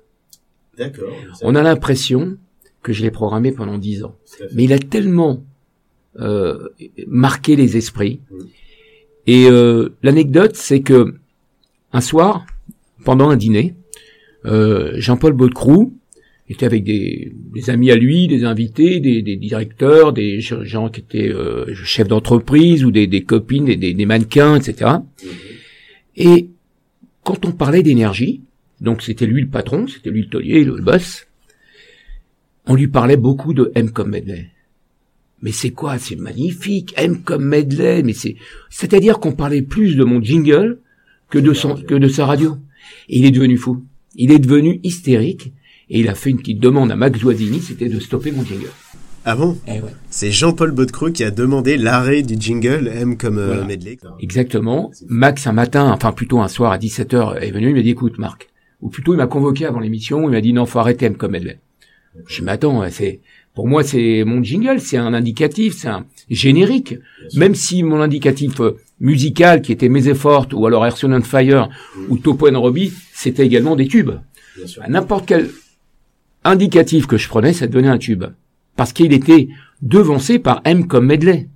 [0.77, 1.09] D'accord.
[1.41, 2.37] On a l'impression
[2.83, 4.15] que je l'ai programmé pendant dix ans.
[4.53, 5.43] Mais il a tellement
[6.19, 6.69] euh,
[7.07, 8.21] marqué les esprits.
[8.29, 8.37] Mm.
[9.27, 11.15] Et euh, l'anecdote, c'est que
[11.91, 12.45] un soir,
[13.07, 13.73] pendant un dîner.
[14.43, 15.97] Euh, Jean-Paul Baudecroux
[16.49, 17.31] était avec des,
[17.67, 22.91] amis à lui, des invités, des, directeurs, des gens qui étaient euh, chefs d'entreprise ou
[22.91, 24.91] des, copines, des, des, mannequins, etc.
[26.17, 26.49] Et
[27.23, 28.41] quand on parlait d'énergie,
[28.81, 31.27] donc c'était lui le patron, c'était lui le taulier, le, boss,
[32.65, 34.47] on lui parlait beaucoup de M comme medley.
[35.41, 35.97] Mais c'est quoi?
[35.97, 38.35] C'est magnifique, M comme medley, mais c'est,
[38.69, 40.79] c'est-à-dire qu'on parlait plus de mon jingle
[41.29, 42.57] que de son, que de sa radio.
[43.09, 43.83] Et il est devenu fou.
[44.15, 45.53] Il est devenu hystérique
[45.89, 48.69] et il a fait une petite demande à Max Zoisini, c'était de stopper mon jingle.
[49.29, 49.57] Ah bon?
[49.67, 49.91] Eh ouais.
[50.09, 53.65] C'est Jean-Paul Baudecreux qui a demandé l'arrêt du jingle M comme euh, Voilà.
[53.65, 53.97] medley.
[54.21, 54.91] Exactement.
[55.07, 58.17] Max, un matin, enfin plutôt un soir à 17h, est venu, il m'a dit, écoute
[58.19, 58.49] Marc,
[58.81, 61.31] ou plutôt il m'a convoqué avant l'émission, il m'a dit, non, faut arrêter M comme
[61.31, 61.59] medley.
[62.25, 63.19] Je me attends, c'est,
[63.53, 66.95] pour moi, c'est mon jingle, c'est un indicatif, c'est un générique.
[67.35, 71.69] Même si mon indicatif euh, musical, qui était Mes Efforts, ou alors Airson on Fire,
[72.09, 74.11] ou Topo and Robbie, c'était également des tubes.
[74.87, 75.49] N'importe quel
[76.43, 78.25] indicatif que je prenais, ça devenait un tube.
[78.75, 79.49] Parce qu'il était
[79.81, 81.49] devancé par M comme medley.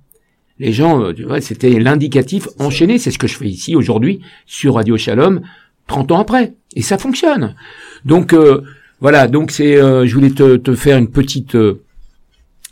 [0.58, 2.98] Les gens, euh, tu vois, c'était l'indicatif enchaîné.
[2.98, 5.40] C'est ce que je fais ici aujourd'hui sur Radio Shalom,
[5.86, 6.54] 30 ans après.
[6.76, 7.56] Et ça fonctionne.
[8.04, 8.62] Donc, euh,
[9.00, 9.26] voilà.
[9.28, 11.54] Donc, c'est, euh, je voulais te, te faire une petite...
[11.54, 11.82] euh,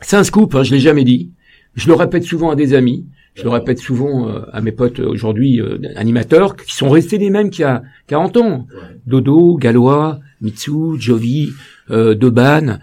[0.01, 1.31] c'est un scoop, hein, je l'ai jamais dit.
[1.75, 3.07] Je le répète souvent à des amis.
[3.35, 7.17] Je le répète souvent euh, à mes potes euh, aujourd'hui euh, animateurs qui sont restés
[7.19, 8.67] les mêmes qu'il y a 40 ans.
[9.07, 11.51] Dodo, Galois, Mitsu, Jovi,
[11.91, 12.79] euh, Deban,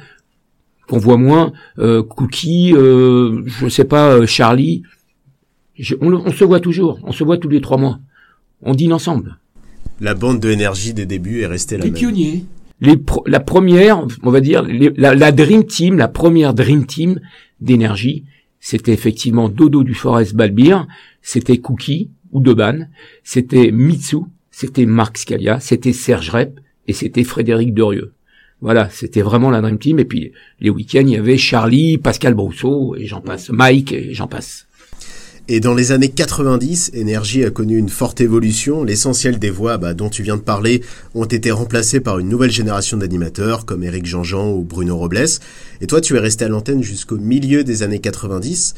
[0.87, 4.83] qu'on voit moins, euh, Cookie, euh, je sais pas, euh, Charlie.
[5.77, 7.99] Je- on, on se voit toujours, on se voit tous les trois mois.
[8.63, 9.37] On dîne ensemble.
[9.99, 11.99] La bande de énergie des débuts est restée la Les même.
[11.99, 12.45] pionniers.
[12.79, 16.85] Les pro- la première, on va dire, les- la, la Dream Team, la première Dream
[16.85, 17.19] Team
[17.59, 18.23] d'énergie,
[18.69, 20.87] c'était effectivement Dodo du Forest Balbir,
[21.21, 22.89] c'était Cookie ou Deban,
[23.23, 24.17] c'était Mitsu,
[24.51, 28.11] c'était Marc Scalia, c'était Serge Rep et c'était Frédéric Derieux.
[28.59, 29.99] Voilà, c'était vraiment la Dream Team.
[29.99, 34.13] Et puis les week-ends, il y avait Charlie, Pascal Brousseau et j'en passe, Mike et
[34.13, 34.66] j'en passe.
[35.49, 38.83] Et dans les années 90, Énergie a connu une forte évolution.
[38.83, 40.81] L'essentiel des voix bah, dont tu viens de parler
[41.15, 45.25] ont été remplacées par une nouvelle génération d'animateurs comme Eric Jean-Jean ou Bruno Robles.
[45.79, 48.75] Et toi, tu es resté à l'antenne jusqu'au milieu des années 90.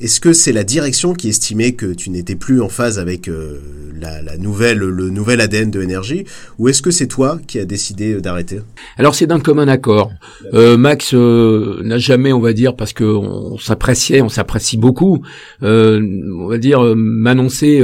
[0.00, 3.58] Est-ce que c'est la direction qui estimait que tu n'étais plus en phase avec euh,
[4.00, 6.24] la, nouvelle, le nouvel ADN de Énergie,
[6.58, 8.60] ou est-ce que c'est toi qui as décidé euh, d'arrêter?
[8.96, 10.12] Alors c'est d'un commun accord.
[10.54, 15.22] Euh, Max euh, n'a jamais, on va dire, parce que on s'appréciait, on s'apprécie beaucoup,
[15.62, 16.00] euh,
[16.36, 17.82] on va dire m'annoncer,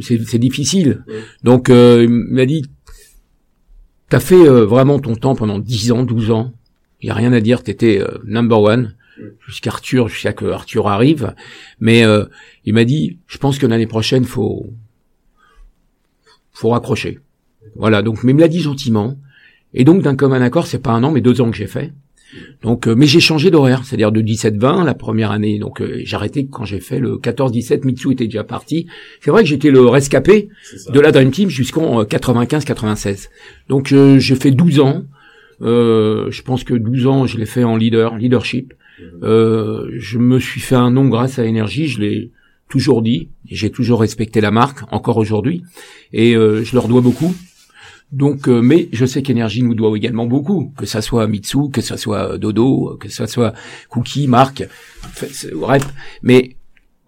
[0.00, 1.04] c'est difficile.
[1.44, 2.64] Donc il m'a dit,
[4.08, 6.52] t'as fait vraiment ton temps pendant 10 ans, 12 ans.
[7.02, 8.94] Il y a rien à dire, t'étais number one
[9.46, 11.34] jusqu'à Arthur, jusqu'à que Arthur arrive.
[11.80, 12.24] Mais euh,
[12.64, 14.72] il m'a dit, je pense que l'année prochaine, faut
[16.52, 17.20] faut raccrocher.
[17.74, 18.02] Voilà.
[18.02, 19.18] Donc, mais il me l'a dit gentiment.
[19.74, 21.92] Et donc, d'un commun accord, c'est pas un an, mais deux ans que j'ai fait.
[22.62, 25.58] Donc, euh, mais j'ai changé d'horaire, c'est-à-dire de 17-20 la première année.
[25.58, 27.84] Donc, euh, j'ai arrêté quand j'ai fait le 14-17.
[27.84, 28.86] Mitsu était déjà parti.
[29.20, 30.48] C'est vrai que j'étais le rescapé
[30.88, 33.28] de la Dream Team jusqu'en euh, 95-96.
[33.68, 35.04] Donc, euh, j'ai fait 12 ans.
[35.62, 38.74] Euh, je pense que 12 ans, je l'ai fait en leader, leadership.
[39.22, 41.86] Euh, je me suis fait un nom grâce à Énergie.
[41.88, 42.30] Je l'ai
[42.68, 43.28] toujours dit.
[43.44, 45.62] J'ai toujours respecté la marque, encore aujourd'hui,
[46.12, 47.34] et euh, je leur dois beaucoup.
[48.12, 51.80] Donc, euh, mais je sais qu'Énergie nous doit également beaucoup, que ça soit Mitsu, que
[51.80, 53.52] ça soit Dodo, que ça soit
[53.88, 54.64] Cookie, Marc,
[55.14, 55.82] c'est- bref.
[56.22, 56.56] Mais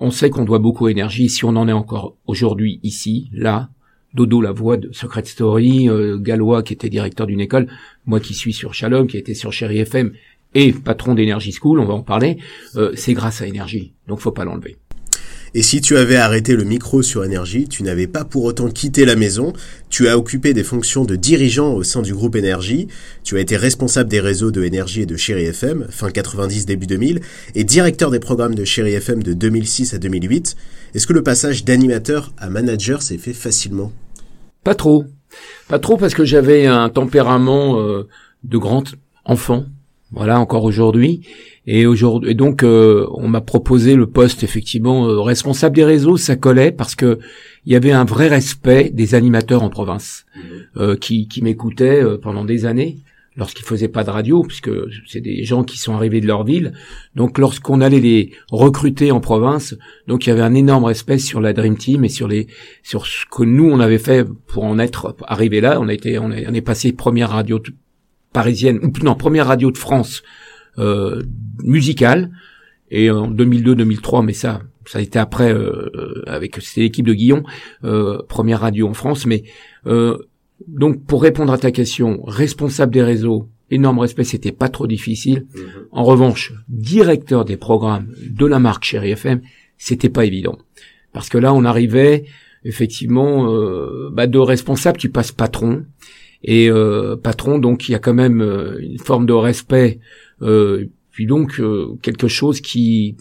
[0.01, 1.29] on sait qu'on doit beaucoup à Énergie.
[1.29, 3.69] Si on en est encore aujourd'hui ici, là,
[4.15, 7.69] Dodo, la voix de Secret Story, euh, Galois qui était directeur d'une école,
[8.07, 10.13] moi qui suis sur Shalom, qui était sur Chéri FM
[10.55, 12.39] et patron d'Energy School, on va en parler,
[12.77, 13.95] euh, c'est grâce à Énergie.
[14.07, 14.77] Donc faut pas l'enlever.
[15.55, 19.05] Et si tu avais arrêté le micro sur Énergie, tu n'avais pas pour autant quitté
[19.05, 19.55] la maison,
[19.89, 22.89] tu as occupé des fonctions de dirigeant au sein du groupe Énergie,
[23.25, 26.87] tu as été responsable des réseaux de Énergie et de Chéri FM, fin 90, début
[26.87, 27.21] 2000,
[27.55, 30.55] et directeur des programmes de Chéri FM de 2006 à 2008.
[30.95, 33.93] Est-ce que le passage d'animateur à manager s'est fait facilement?
[34.65, 35.05] Pas trop.
[35.69, 38.07] Pas trop parce que j'avais un tempérament euh,
[38.45, 38.85] de grand
[39.25, 39.65] enfant.
[40.11, 41.21] Voilà, encore aujourd'hui.
[41.67, 46.17] Et aujourd'hui, donc, euh, on m'a proposé le poste effectivement euh, responsable des réseaux.
[46.17, 47.19] Ça collait parce que
[47.67, 50.25] il y avait un vrai respect des animateurs en province
[50.79, 52.99] euh, qui, qui m'écoutaient euh, pendant des années
[53.37, 54.71] lorsqu'ils faisaient pas de radio, puisque
[55.07, 56.73] c'est des gens qui sont arrivés de leur ville.
[57.15, 59.77] Donc, lorsqu'on allait les recruter en province,
[60.09, 62.49] donc il y avait un énorme respect sur la Dream Team et sur les
[62.83, 65.79] sur ce que nous on avait fait pour en être arrivé là.
[65.81, 67.61] On a été, on est, on est passé première radio
[68.33, 70.23] parisienne ou non première radio de France
[70.79, 71.23] euh,
[71.63, 72.31] musicale
[72.91, 77.13] et en 2002-2003, mais ça ça a été après euh, euh, avec c'était l'équipe de
[77.13, 77.43] Guillon
[77.85, 79.45] euh, première radio en France, mais
[79.87, 80.17] euh,
[80.67, 85.47] donc pour répondre à ta question, responsable des réseaux, énorme respect, c'était pas trop difficile.
[85.93, 89.41] En revanche, directeur des programmes de la marque Chéri FM,
[89.77, 90.59] c'était pas évident.
[91.13, 92.25] Parce que là, on arrivait
[92.65, 95.85] effectivement, euh, bah, de responsable, tu passes patron.
[96.45, 99.99] Et euh, patron, donc il y a quand même euh, une forme de respect,
[100.41, 101.61] puis donc
[102.01, 103.17] quelque chose qui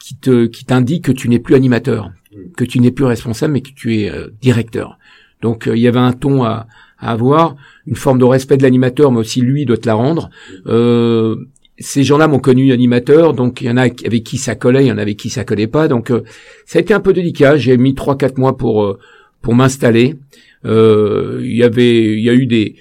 [0.00, 2.10] qui te qui t'indique que tu n'es plus animateur,
[2.56, 4.98] que tu n'es plus responsable, mais que tu es directeur.
[5.40, 6.66] Donc il y avait un ton à,
[6.98, 10.30] à, avoir, une forme de respect de l'animateur, mais aussi lui doit te la rendre.
[10.66, 11.36] Euh,
[11.78, 14.88] ces gens-là m'ont connu animateur, donc il y en a avec qui ça collait, il
[14.88, 15.88] y en a avec qui ça collait pas.
[15.88, 16.24] Donc euh,
[16.66, 17.56] ça a été un peu délicat.
[17.56, 18.98] J'ai mis trois quatre mois pour euh,
[19.42, 20.16] pour m'installer.
[20.64, 22.76] Euh, il y avait, il y a eu des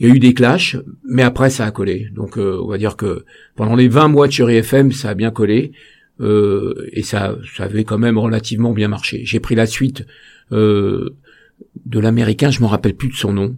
[0.00, 2.08] il y a eu des clashs, mais après ça a collé.
[2.14, 3.24] Donc on va dire que
[3.56, 5.72] pendant les 20 mois de Chéri FM, ça a bien collé
[6.20, 9.22] et ça ça avait quand même relativement bien marché.
[9.24, 10.06] J'ai pris la suite
[10.52, 13.56] de l'américain, je me rappelle plus de son nom.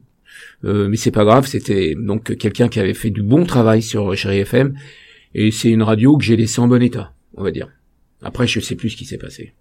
[0.65, 4.15] Euh, mais c'est pas grave, c'était donc quelqu'un qui avait fait du bon travail sur
[4.17, 4.45] Chéri
[5.35, 7.69] et c'est une radio que j'ai laissée en bon état, on va dire.
[8.23, 9.55] Après, je sais plus ce qui s'est passé.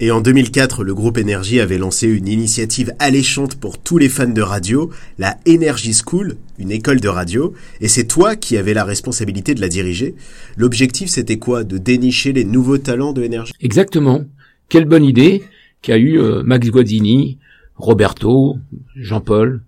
[0.00, 4.28] Et en 2004, le groupe Énergie avait lancé une initiative alléchante pour tous les fans
[4.28, 8.84] de radio, la Energy School, une école de radio, et c'est toi qui avais la
[8.84, 10.14] responsabilité de la diriger.
[10.56, 11.64] L'objectif c'était quoi?
[11.64, 13.52] De dénicher les nouveaux talents de Énergie?
[13.60, 14.24] Exactement.
[14.68, 15.42] Quelle bonne idée
[15.82, 17.38] qu'a eu euh, Max Guazzini,
[17.74, 18.56] Roberto,
[18.94, 19.62] Jean-Paul.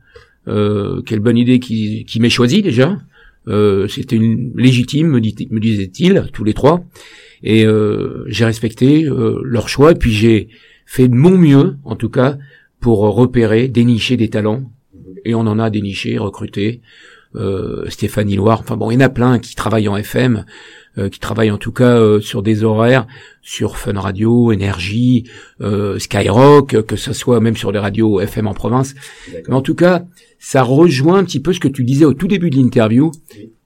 [0.47, 2.99] Euh, quelle bonne idée qui, qui m'ait choisi déjà.
[3.49, 6.85] Euh, c'était une légitime, me, me disait-il, tous les trois
[7.42, 10.48] et euh, j'ai respecté euh, leur choix, et puis j'ai
[10.87, 12.38] fait de mon mieux, en tout cas,
[12.81, 14.70] pour repérer, dénicher des talents,
[15.24, 16.81] et on en a déniché, recruté.
[17.37, 20.44] Euh, Stéphanie Loire, enfin bon, il y en a plein qui travaillent en FM,
[20.98, 23.07] euh, qui travaillent en tout cas euh, sur des horaires,
[23.40, 25.31] sur Fun Radio, Énergie,
[25.98, 28.96] Skyrock, que ce soit même sur les radios FM en province.
[29.46, 30.05] Mais en tout cas,
[30.40, 33.12] ça rejoint un petit peu ce que tu disais au tout début de l'interview.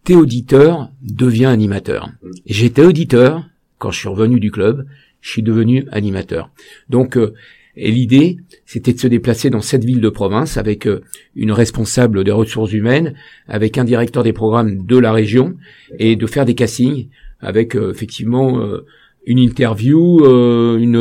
[0.05, 2.11] T'es auditeur, deviens animateur.
[2.45, 3.45] J'étais auditeur,
[3.85, 4.87] quand je suis revenu du club,
[5.21, 6.49] je suis devenu animateur.
[6.89, 7.35] Donc, euh,
[7.77, 11.03] l'idée, c'était de se déplacer dans cette ville de province avec euh,
[11.37, 13.13] une responsable des ressources humaines,
[13.47, 15.55] avec un directeur des programmes de la région,
[15.99, 17.09] et de faire des castings
[17.41, 18.59] avec euh, effectivement
[19.27, 20.25] une interview,
[20.79, 20.97] une,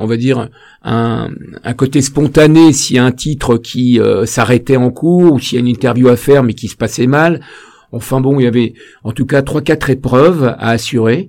[0.00, 0.48] on va dire
[0.82, 1.30] un,
[1.62, 5.58] un côté spontané s'il y a un titre qui s'arrêtait en cours ou s'il y
[5.58, 7.40] a une interview à faire mais qui se passait mal.
[7.92, 11.28] Enfin bon, il y avait en tout cas trois quatre épreuves à assurer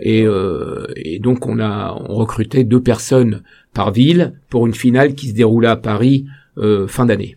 [0.00, 3.42] et, euh, et, donc on a on recrutait deux personnes
[3.74, 6.26] par ville pour une finale qui se déroula à Paris
[6.58, 7.36] euh, fin d'année.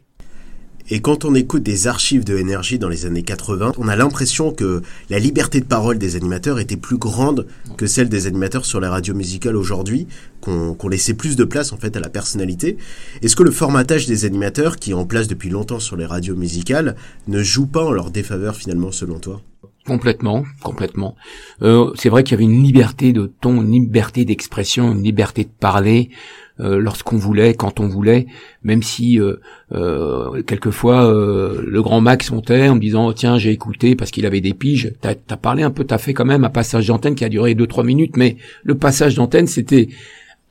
[0.91, 4.51] Et quand on écoute des archives de énergie dans les années 80, on a l'impression
[4.51, 7.45] que la liberté de parole des animateurs était plus grande
[7.77, 10.07] que celle des animateurs sur les radios musicales aujourd'hui,
[10.41, 12.77] qu'on laissait plus de place en fait à la personnalité.
[13.21, 16.35] Est-ce que le formatage des animateurs, qui est en place depuis longtemps sur les radios
[16.35, 16.95] musicales,
[17.27, 19.43] ne joue pas en leur défaveur finalement selon toi?
[19.89, 21.15] Complètement, complètement.
[21.63, 25.45] Euh, c'est vrai qu'il y avait une liberté de ton, une liberté d'expression, une liberté
[25.45, 26.11] de parler
[26.59, 28.27] euh, lorsqu'on voulait, quand on voulait,
[28.61, 34.11] même si euh, quelquefois le grand Max montait en me disant tiens j'ai écouté parce
[34.11, 34.93] qu'il avait des piges.
[35.01, 37.55] T'as as parlé un peu, t'as fait quand même un passage d'antenne qui a duré
[37.55, 39.89] deux trois minutes, mais le passage d'antenne c'était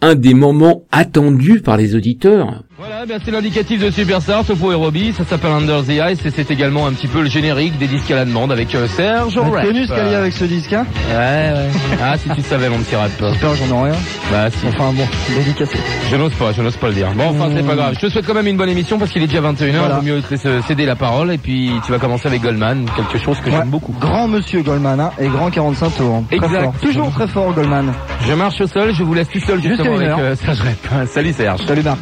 [0.01, 2.64] un des moments attendus par les auditeurs.
[2.78, 6.30] Voilà, ben c'est l'indicatif de Superstar, Topo et Robbie, ça s'appelle Under the Ice et
[6.30, 9.34] c'est également un petit peu le générique des disques à la demande avec euh, Serge
[9.34, 11.96] T'as connu ce qu'il y a avec ce disque hein Ouais, ouais.
[12.00, 13.10] Ah, si tu savais mon petit rap.
[13.18, 13.98] J'espère j'en ai rien.
[14.30, 14.64] Bah si.
[14.68, 15.02] Enfin bon,
[15.36, 15.76] dédicacé.
[16.08, 17.10] Je n'ose pas, je n'ose pas le dire.
[17.16, 17.94] Bon, enfin c'est pas grave.
[17.94, 19.96] Je te souhaite quand même une bonne émission parce qu'il est déjà 21h, voilà.
[19.96, 23.40] vaut mieux te céder la parole et puis tu vas commencer avec Goldman, quelque chose
[23.40, 23.92] que j'aime beaucoup.
[23.98, 26.22] Grand monsieur Goldman hein, et grand 45 tours.
[26.30, 26.80] Exact.
[26.80, 27.92] Toujours très fort Goldman.
[28.24, 31.08] Je marche au sol, je vous laisse tout seul justement avec euh, Serge Rep.
[31.08, 31.66] Salut Serge.
[31.66, 31.98] Salut Marc.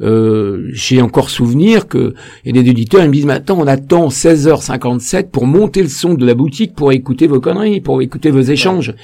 [0.00, 4.08] Euh, j'ai encore souvenir que et des éditeurs ils me disent mais attends on attend
[4.08, 8.40] 16h57 pour monter le son de la boutique pour écouter vos conneries pour écouter vos
[8.40, 8.94] échanges.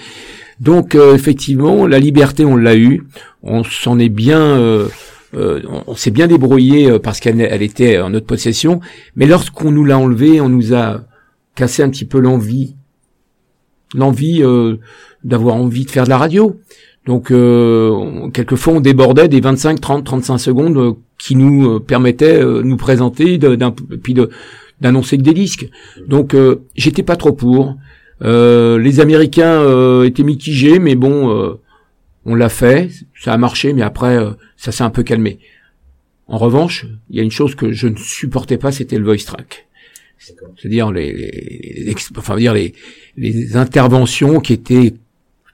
[0.60, 3.04] Donc euh, effectivement la liberté on l'a eu.
[3.42, 4.86] On s'en est bien euh,
[5.34, 8.80] euh on, s'est bien débrouillé parce qu'elle elle était en notre possession.
[9.16, 11.00] Mais lorsqu'on nous l'a enlevé on nous a
[11.56, 12.76] cassé un petit peu l'envie
[13.94, 14.42] l'envie
[15.24, 16.56] d'avoir envie de faire de la radio
[17.06, 22.40] donc euh, quelquefois on débordait des 25, 30, 35 secondes euh, qui nous euh, permettaient
[22.40, 24.30] de nous présenter, d'un, puis de,
[24.80, 25.68] d'annoncer que des disques.
[26.06, 26.34] Donc
[26.76, 27.76] j'étais pas trop pour.
[28.20, 31.58] les Américains étaient mitigés, mais bon,
[32.24, 32.90] on l'a fait,
[33.20, 34.18] ça a marché, mais après
[34.56, 35.38] ça s'est un peu calmé.
[36.26, 39.24] En revanche, il y a une chose que je ne supportais pas, c'était le voice
[39.26, 39.68] track.
[40.18, 42.72] C'est-à-dire les, les, enfin dire les,
[43.16, 44.94] les interventions qui étaient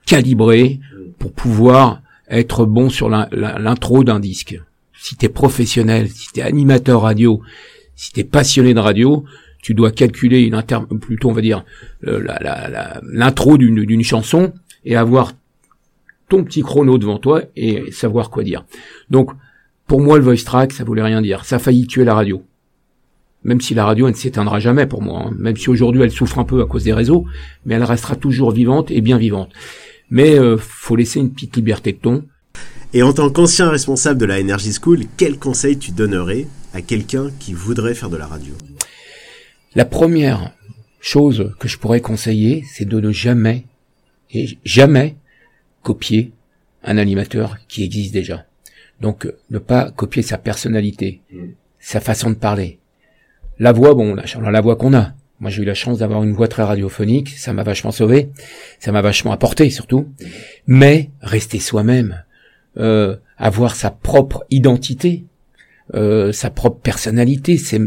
[0.05, 0.79] calibrées
[1.21, 4.59] pour pouvoir être bon sur l'intro d'un disque.
[4.93, 7.41] si t'es professionnel, si t'es animateur radio,
[7.95, 9.23] si t'es passionné de radio,
[9.61, 11.63] tu dois calculer une inter plutôt on va dire
[12.01, 14.53] l'intro d'une d'une chanson
[14.83, 15.33] et avoir
[16.27, 18.65] ton petit chrono devant toi et savoir quoi dire.
[19.11, 19.31] Donc
[19.85, 22.43] pour moi le voice track ça voulait rien dire, ça a failli tuer la radio.
[23.43, 25.35] Même si la radio elle ne s'éteindra jamais pour moi, hein.
[25.37, 27.25] même si aujourd'hui elle souffre un peu à cause des réseaux,
[27.65, 29.51] mais elle restera toujours vivante et bien vivante.
[30.11, 32.25] Mais euh, faut laisser une petite liberté de ton.
[32.93, 37.31] Et en tant qu'ancien responsable de la Energy School, quel conseil tu donnerais à quelqu'un
[37.39, 38.53] qui voudrait faire de la radio?
[39.73, 40.53] La première
[40.99, 43.63] chose que je pourrais conseiller, c'est de ne jamais
[44.31, 45.15] et jamais
[45.81, 46.33] copier
[46.83, 48.45] un animateur qui existe déjà.
[48.99, 51.21] Donc, euh, ne pas copier sa personnalité,
[51.79, 52.79] sa façon de parler.
[53.59, 55.13] La voix, bon, la, la voix qu'on a.
[55.41, 58.29] Moi, j'ai eu la chance d'avoir une voix très radiophonique, ça m'a vachement sauvé,
[58.79, 60.07] ça m'a vachement apporté surtout.
[60.67, 62.23] Mais rester soi-même,
[62.77, 65.25] euh, avoir sa propre identité,
[65.95, 67.81] euh, sa propre personnalité, ses,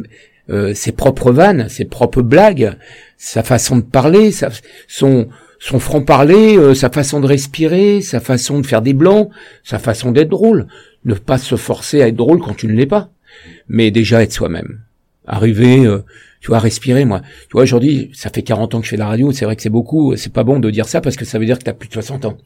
[0.50, 2.76] euh, ses propres vannes, ses propres blagues,
[3.18, 4.50] sa façon de parler, sa,
[4.88, 5.28] son,
[5.60, 9.30] son franc-parler, euh, sa façon de respirer, sa façon de faire des blancs,
[9.62, 10.66] sa façon d'être drôle.
[11.04, 13.10] Ne pas se forcer à être drôle quand tu ne l'es pas,
[13.68, 14.80] mais déjà être soi-même.
[15.24, 16.04] Arriver, euh,
[16.44, 17.22] tu vois, respirer, moi.
[17.48, 19.56] Tu vois, aujourd'hui, ça fait 40 ans que je fais de la radio, c'est vrai
[19.56, 21.64] que c'est beaucoup, c'est pas bon de dire ça parce que ça veut dire que
[21.64, 22.36] tu as plus de 60 ans.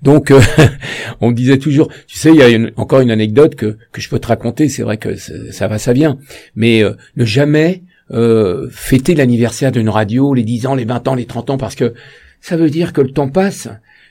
[0.00, 0.40] Donc, euh,
[1.20, 4.28] on disait toujours, tu sais, il y a encore une anecdote que, je peux te
[4.28, 6.18] raconter, c'est vrai que ça va, ça vient,
[6.54, 7.82] mais euh, ne jamais
[8.12, 11.74] euh, fêter l'anniversaire d'une radio, les 10 ans, les 20 ans, les 30 ans, parce
[11.74, 11.94] que
[12.40, 13.68] ça veut dire que le temps passe.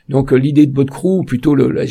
[0.10, 1.86] Donc euh, l'idée de ou plutôt le, la-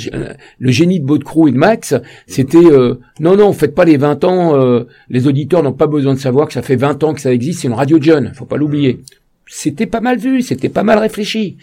[0.59, 1.95] le génie de Baudecroux et de Max,
[2.27, 4.55] c'était euh, non non, faites pas les 20 ans.
[4.57, 7.33] euh, les auditeurs n'ont pas besoin de savoir que ça fait 20 ans que ça
[7.33, 7.61] existe.
[7.61, 9.01] C'est une radio de jeunes, faut pas l'oublier.
[9.47, 11.57] C'était pas mal vu, c'était pas mal réfléchi.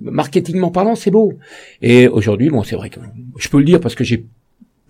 [0.00, 1.34] Marketingment parlant, c'est beau.
[1.82, 3.00] Et aujourd'hui, bon, c'est vrai que
[3.38, 4.24] je peux le dire parce que j'ai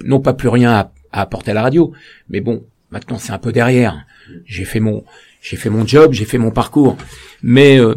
[0.04, 1.92] non pas plus rien à, à apporter à la radio,
[2.28, 4.04] mais bon, maintenant c'est un peu derrière.
[4.46, 5.04] J'ai fait mon
[5.40, 6.96] j'ai fait mon job, j'ai fait mon parcours.
[7.42, 7.94] Mais euh,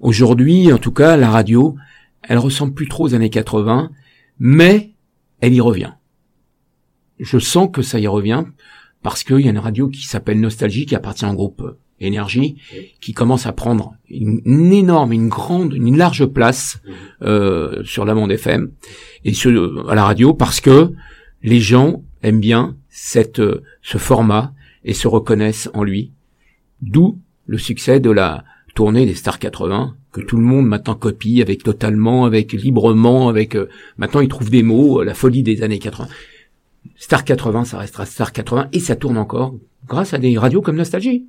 [0.00, 1.76] aujourd'hui, en tout cas, la radio,
[2.22, 3.90] elle ressemble plus trop aux années 80,
[4.38, 4.92] mais
[5.40, 5.92] elle y revient.
[7.18, 8.44] Je sens que ça y revient
[9.02, 12.56] parce qu'il y a une radio qui s'appelle Nostalgie, qui appartient au groupe Énergie,
[13.00, 16.80] qui commence à prendre une, une énorme, une grande, une large place
[17.22, 18.70] euh, sur la bande FM
[19.24, 20.92] et sur, à la radio parce que
[21.42, 24.52] les gens aiment bien cette, euh, ce format
[24.84, 26.12] et se reconnaissent en lui.
[26.82, 28.44] D'où le succès de la
[28.76, 33.54] tournée des Stars 80 que tout le monde maintenant copie avec totalement, avec librement, avec
[33.54, 36.08] euh, maintenant ils trouvent des mots, euh, la folie des années 80.
[36.96, 39.54] Star 80, ça restera Star 80 et ça tourne encore
[39.86, 41.26] grâce à des radios comme Nostalgie.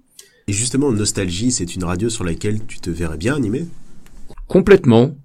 [0.48, 3.66] Et justement, Nostalgie, c'est une radio sur laquelle tu te verrais bien animé?
[4.48, 5.16] Complètement,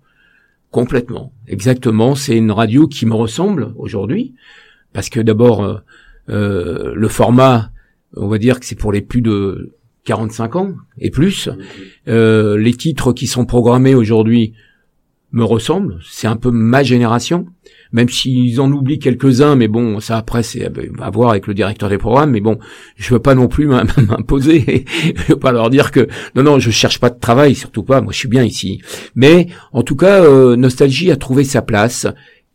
[0.70, 2.14] complètement, exactement.
[2.14, 4.34] C'est une radio qui me ressemble aujourd'hui
[4.92, 5.78] parce que d'abord euh,
[6.28, 7.70] euh, le format,
[8.16, 9.74] on va dire que c'est pour les plus de
[10.04, 11.48] 45 ans et plus.
[12.08, 14.52] Euh, les titres qui sont programmés aujourd'hui
[15.32, 15.98] me ressemblent.
[16.08, 17.46] C'est un peu ma génération,
[17.92, 19.56] même s'ils en oublient quelques-uns.
[19.56, 22.30] Mais bon, ça après c'est à voir avec le directeur des programmes.
[22.30, 22.58] Mais bon,
[22.96, 24.84] je veux pas non plus m'im- m'imposer.
[25.16, 28.00] je veux pas leur dire que non, non, je cherche pas de travail, surtout pas.
[28.00, 28.80] Moi, je suis bien ici.
[29.16, 32.06] Mais en tout cas, euh, Nostalgie a trouvé sa place.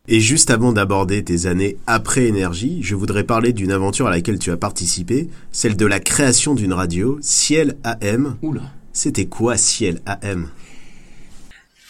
[0.08, 4.38] Et juste avant d'aborder tes années après énergie, je voudrais parler d'une aventure à laquelle
[4.38, 8.36] tu as participé, celle de la création d'une radio, Ciel AM.
[8.42, 8.62] Oula.
[8.92, 10.48] C'était quoi Ciel AM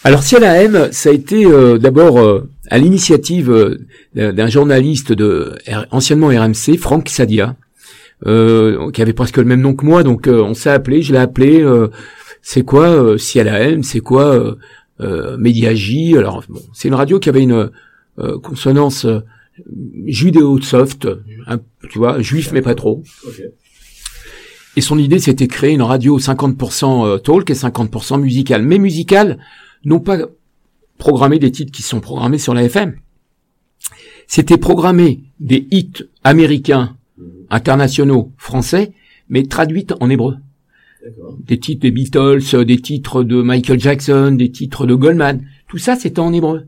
[0.05, 3.79] Alors Ciel AM, ça a été euh, d'abord euh, à l'initiative euh,
[4.15, 7.57] d'un journaliste de R- anciennement RMC, Franck Sadia,
[8.27, 11.13] euh, qui avait presque le même nom que moi, donc euh, on s'est appelé, je
[11.13, 11.63] l'ai appelé.
[11.63, 11.89] euh,
[12.43, 14.55] c'est quoi euh, Ciel AM C'est quoi euh,
[15.01, 17.71] euh, Média J Alors bon, c'est une radio qui avait une
[18.21, 19.21] euh, consonance euh,
[20.07, 21.09] judéo-soft,
[21.91, 23.03] tu vois, juif mais pas trop.
[24.77, 28.63] Et son idée, c'était créer une radio 50% euh, talk et 50% musicale.
[28.63, 29.39] Mais musicale,
[29.85, 30.19] non pas
[30.99, 32.95] programmer des titres qui sont programmés sur la FM.
[34.27, 36.97] C'était programmer des hits américains,
[37.51, 38.93] internationaux, français,
[39.29, 40.37] mais traduites en hébreu.
[41.47, 45.45] Des titres des Beatles, euh, des titres de Michael Jackson, des titres de Goldman.
[45.69, 46.67] Tout ça, c'était en hébreu.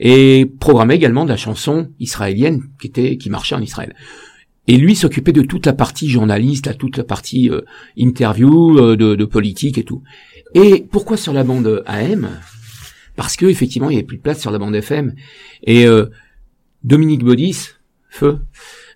[0.00, 3.94] Et programmer également de la chanson israélienne qui était, qui marchait en Israël.
[4.68, 7.62] Et lui s'occupait de toute la partie journaliste, à toute la partie euh,
[7.96, 10.02] interview, euh, de, de politique et tout.
[10.54, 12.28] Et pourquoi sur la bande AM
[13.16, 15.14] Parce que effectivement, il n'y avait plus de place sur la bande FM.
[15.64, 16.06] Et euh,
[16.84, 17.68] Dominique Baudis,
[18.10, 18.40] feu,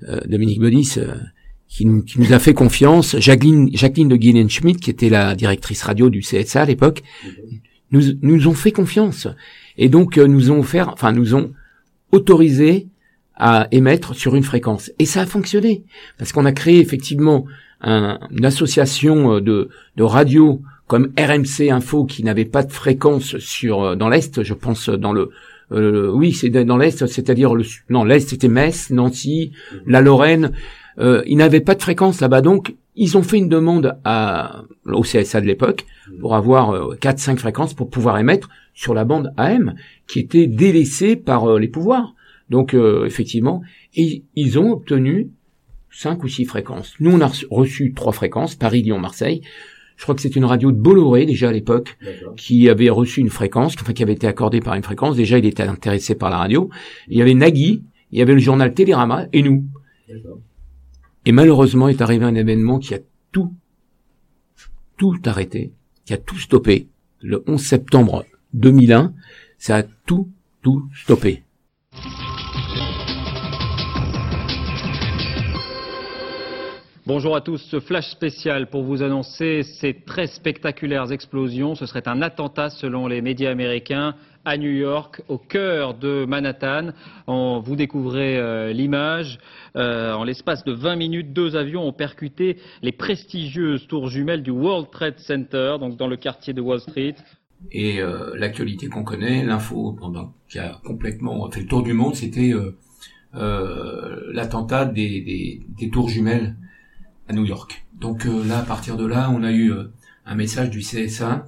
[0.09, 1.15] euh, Dominique Baudis, euh,
[1.69, 5.83] qui, nous- qui nous a fait confiance, Jacqueline, Jacqueline de Guillen-Schmidt, qui était la directrice
[5.83, 7.03] radio du CSA à l'époque,
[7.93, 9.27] nous, nous ont fait confiance.
[9.79, 11.53] Et donc, euh, nous ont offert, enfin, nous ont
[12.13, 12.89] autorisé
[13.35, 14.91] à émettre sur une fréquence.
[14.99, 15.85] Et ça a fonctionné,
[16.19, 17.47] parce qu'on a créé effectivement
[17.81, 23.39] un- une association euh, de, de radio comme RMC Info qui n'avait pas de fréquence
[23.39, 25.31] sur euh, dans l'est, je pense euh, dans le
[25.73, 29.53] euh, oui c'est dans l'est, c'est-à-dire le non l'est c'était Metz, Nancy,
[29.87, 30.53] la Lorraine,
[30.99, 35.01] euh, ils n'avaient pas de fréquence là-bas donc ils ont fait une demande à au
[35.03, 35.87] CSA de l'époque
[36.21, 39.75] pour avoir euh, 4-5 fréquences pour pouvoir émettre sur la bande AM
[40.07, 42.15] qui était délaissée par euh, les pouvoirs.
[42.51, 43.63] Donc euh, effectivement,
[43.95, 45.31] et ils ont obtenu
[45.91, 46.95] cinq ou six fréquences.
[47.01, 49.41] Nous, on a reçu- reçu trois fréquences, Paris, Lyon, Marseille.
[49.97, 51.97] Je crois que c'est une radio de Bolloré déjà à l'époque
[52.37, 55.17] qui avait reçu une fréquence, enfin qui avait été accordée par une fréquence.
[55.17, 56.69] Déjà, il était intéressé par la radio.
[57.09, 59.65] Il y avait Nagui, il y avait le journal Télérama et nous.
[61.25, 62.99] Et malheureusement, est arrivé un événement qui a
[63.31, 63.55] tout,
[64.97, 65.73] tout arrêté,
[66.05, 66.89] qui a tout stoppé.
[67.21, 69.15] Le 11 septembre 2001,
[69.57, 70.29] ça a tout,
[70.63, 71.45] tout stoppé.
[77.07, 81.77] Bonjour à tous, ce flash spécial pour vous annoncer ces très spectaculaires explosions.
[81.77, 84.15] Ce serait un attentat selon les médias américains
[84.45, 86.91] à New York, au cœur de Manhattan.
[87.27, 89.39] Vous découvrez euh, l'image.
[89.77, 94.51] Euh, en l'espace de 20 minutes, deux avions ont percuté les prestigieuses tours jumelles du
[94.51, 97.15] World Trade Center, donc dans le quartier de Wall Street.
[97.71, 99.97] Et euh, l'actualité qu'on connaît, l'info
[100.49, 102.53] qui a complètement fait le tour du monde, c'était
[103.33, 105.63] l'attentat des,
[105.93, 106.57] tours jumelles
[107.29, 107.85] à New York.
[107.99, 109.73] Donc là, à partir de là, on a eu
[110.27, 111.45] un message du CSA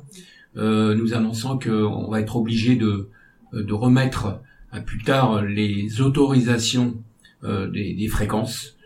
[0.57, 3.09] nous annonçant qu'on va être obligé de,
[3.52, 4.40] de remettre
[4.74, 6.96] à plus tard les autorisations
[7.44, 8.76] euh, des, des fréquences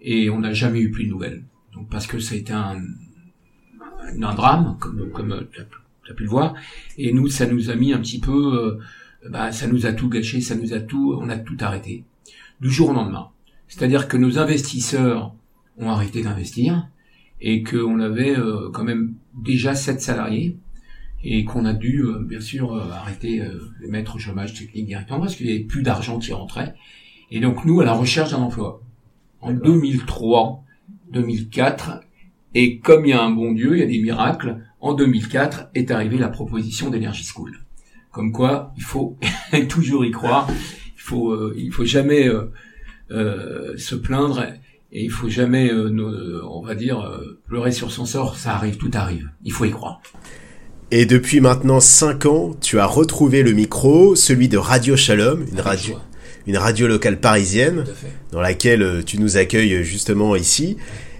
[0.00, 1.42] et on n'a jamais eu plus de nouvelles.
[1.74, 2.80] Donc parce que ça a été un,
[4.22, 6.54] un drame, comme, comme tu as, pu le voir,
[6.96, 10.08] et nous, ça nous a mis un petit peu, euh, bah, ça nous a tout
[10.08, 12.04] gâché, ça nous a tout, on a tout arrêté
[12.60, 13.28] du jour au lendemain.
[13.68, 15.34] C'est-à-dire que nos investisseurs
[15.76, 16.88] ont arrêté d'investir
[17.40, 20.56] et qu'on avait euh, quand même déjà sept salariés
[21.28, 24.86] et qu'on a dû euh, bien sûr euh, arrêter euh, les mettre au chômage technique
[24.86, 26.74] directement parce qu'il n'y avait plus d'argent qui rentrait.
[27.30, 28.82] Et donc nous à la recherche d'un emploi.
[29.40, 30.62] En 2003,
[31.12, 32.00] 2004,
[32.54, 35.70] et comme il y a un bon Dieu, il y a des miracles, en 2004
[35.74, 37.52] est arrivée la proposition d'Energy School.
[38.12, 39.18] Comme quoi, il faut
[39.68, 42.52] toujours y croire, il faut, euh, il faut jamais euh,
[43.10, 44.44] euh, se plaindre
[44.92, 48.36] et il faut jamais, euh, on va dire, euh, pleurer sur son sort.
[48.36, 49.30] Ça arrive, tout arrive.
[49.44, 50.00] Il faut y croire.
[50.90, 55.60] Et depuis maintenant 5 ans, tu as retrouvé le micro, celui de Radio Shalom, une
[55.60, 55.96] radio,
[56.46, 57.84] une radio locale parisienne,
[58.30, 60.76] dans laquelle euh, tu nous accueilles euh, justement ici.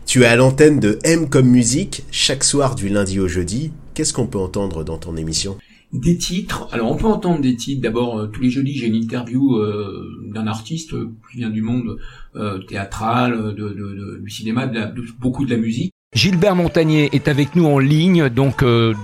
[0.07, 3.73] Tu es à l'antenne de M comme musique, chaque soir du lundi au jeudi.
[3.95, 5.59] Qu'est-ce qu'on peut entendre dans ton émission?
[5.93, 6.69] Des titres.
[6.71, 7.83] Alors on peut entendre des titres.
[7.83, 10.91] D'abord euh, tous les jeudis j'ai une interview euh, d'un artiste
[11.31, 11.97] qui vient du monde
[12.37, 15.93] euh, théâtral, de, de- de- du cinéma, de, la- beaucoup de la musique.
[16.17, 18.95] Gilbert Montagnier est avec nous en ligne, donc euh,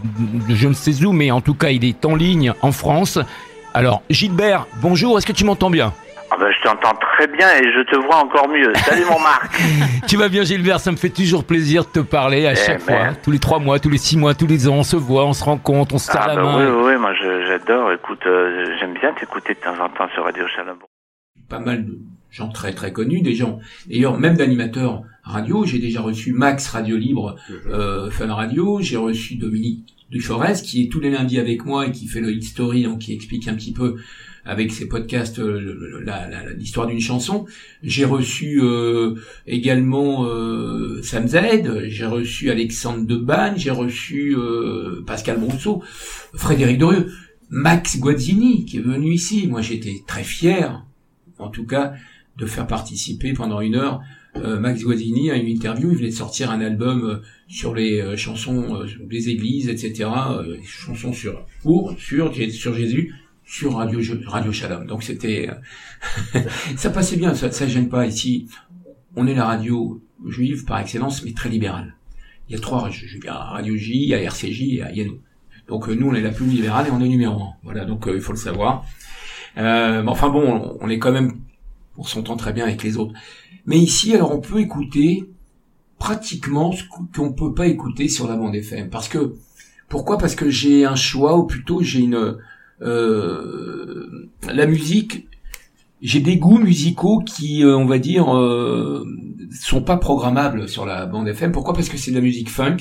[0.48, 3.18] je ne sais où, mais en tout cas il est en ligne en France.
[3.74, 5.92] Alors Gilbert, bonjour, est-ce que tu m'entends bien?
[6.30, 8.72] Ah ben, je t'entends très bien et je te vois encore mieux.
[8.76, 9.60] Salut mon Marc.
[10.08, 12.78] Tu vas bien Gilbert, ça me fait toujours plaisir de te parler à Eh chaque
[12.86, 12.96] ben.
[12.96, 13.06] fois.
[13.08, 13.16] hein.
[13.22, 15.34] Tous les trois mois, tous les six mois, tous les ans, on se voit, on
[15.34, 16.64] se rencontre, on se serre Ah la bah main.
[16.66, 17.12] oui, oui, oui, moi
[17.46, 17.92] j'adore.
[17.92, 20.78] Écoute, euh, j'aime bien t'écouter de temps en temps sur Radio Shalom.
[21.50, 21.92] pas mal de
[22.32, 25.64] gens très très connus, des gens d'ailleurs même d'animateurs radio.
[25.64, 28.80] J'ai déjà reçu Max Radio Libre, euh, Fun Radio.
[28.80, 32.32] J'ai reçu Dominique Duforest qui est tous les lundis avec moi et qui fait le
[32.32, 33.96] hit story, donc qui explique un petit peu
[34.44, 37.46] avec ses podcasts euh, l'histoire d'une chanson.
[37.82, 39.14] J'ai reçu euh,
[39.46, 41.38] également euh, Sam Z,
[41.86, 45.82] j'ai reçu Alexandre Debagne, j'ai reçu euh, Pascal Brousseau,
[46.34, 47.08] Frédéric Dorieux,
[47.50, 49.46] Max Guazzini qui est venu ici.
[49.46, 50.84] Moi j'étais très fier
[51.38, 51.94] en tout cas,
[52.36, 54.00] de faire participer pendant une heure
[54.36, 55.90] euh, Max Guazzini à une interview.
[55.90, 57.16] Il venait de sortir un album euh,
[57.48, 60.08] sur les euh, chansons euh, des églises, etc.
[60.64, 63.14] chansons sur pour, sur, sur Jésus,
[63.44, 64.86] sur Radio, Radio Shalom.
[64.86, 65.50] Donc c'était,
[66.76, 68.06] ça passait bien, ça, ça gêne pas.
[68.06, 68.48] Ici,
[69.16, 71.94] on est la radio juive par excellence, mais très libérale.
[72.48, 72.90] Il y a trois.
[72.90, 75.20] Il y a Radio J, il y a RCJ, il y nous.
[75.68, 77.52] Donc nous, on est la plus libérale et on est numéro un.
[77.62, 78.84] Voilà, donc euh, il faut le savoir.
[79.56, 81.40] Euh, mais enfin bon, on, on est quand même,
[81.96, 83.12] on s'entend très bien avec les autres.
[83.66, 85.24] Mais ici, alors on peut écouter
[85.98, 86.82] pratiquement ce
[87.12, 88.90] qu'on peut pas écouter sur la bande FM.
[88.90, 89.34] Parce que
[89.88, 90.18] pourquoi?
[90.18, 92.38] Parce que j'ai un choix, ou plutôt j'ai une
[92.80, 95.28] euh, la musique.
[96.00, 99.06] J'ai des goûts musicaux qui, euh, on va dire, euh,
[99.52, 101.52] sont pas programmables sur la bande FM.
[101.52, 101.74] Pourquoi?
[101.74, 102.78] Parce que c'est de la musique funk.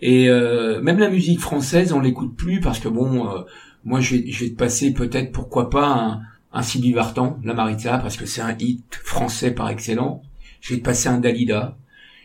[0.00, 3.40] Et euh, même la musique française, on l'écoute plus parce que bon, euh,
[3.84, 6.20] moi je vais, je vais te passer peut-être pourquoi pas un,
[6.52, 10.22] un Sylvie Vartan, La Maritza, parce que c'est un hit français par excellence.
[10.60, 11.76] Je vais te passer un Dalida.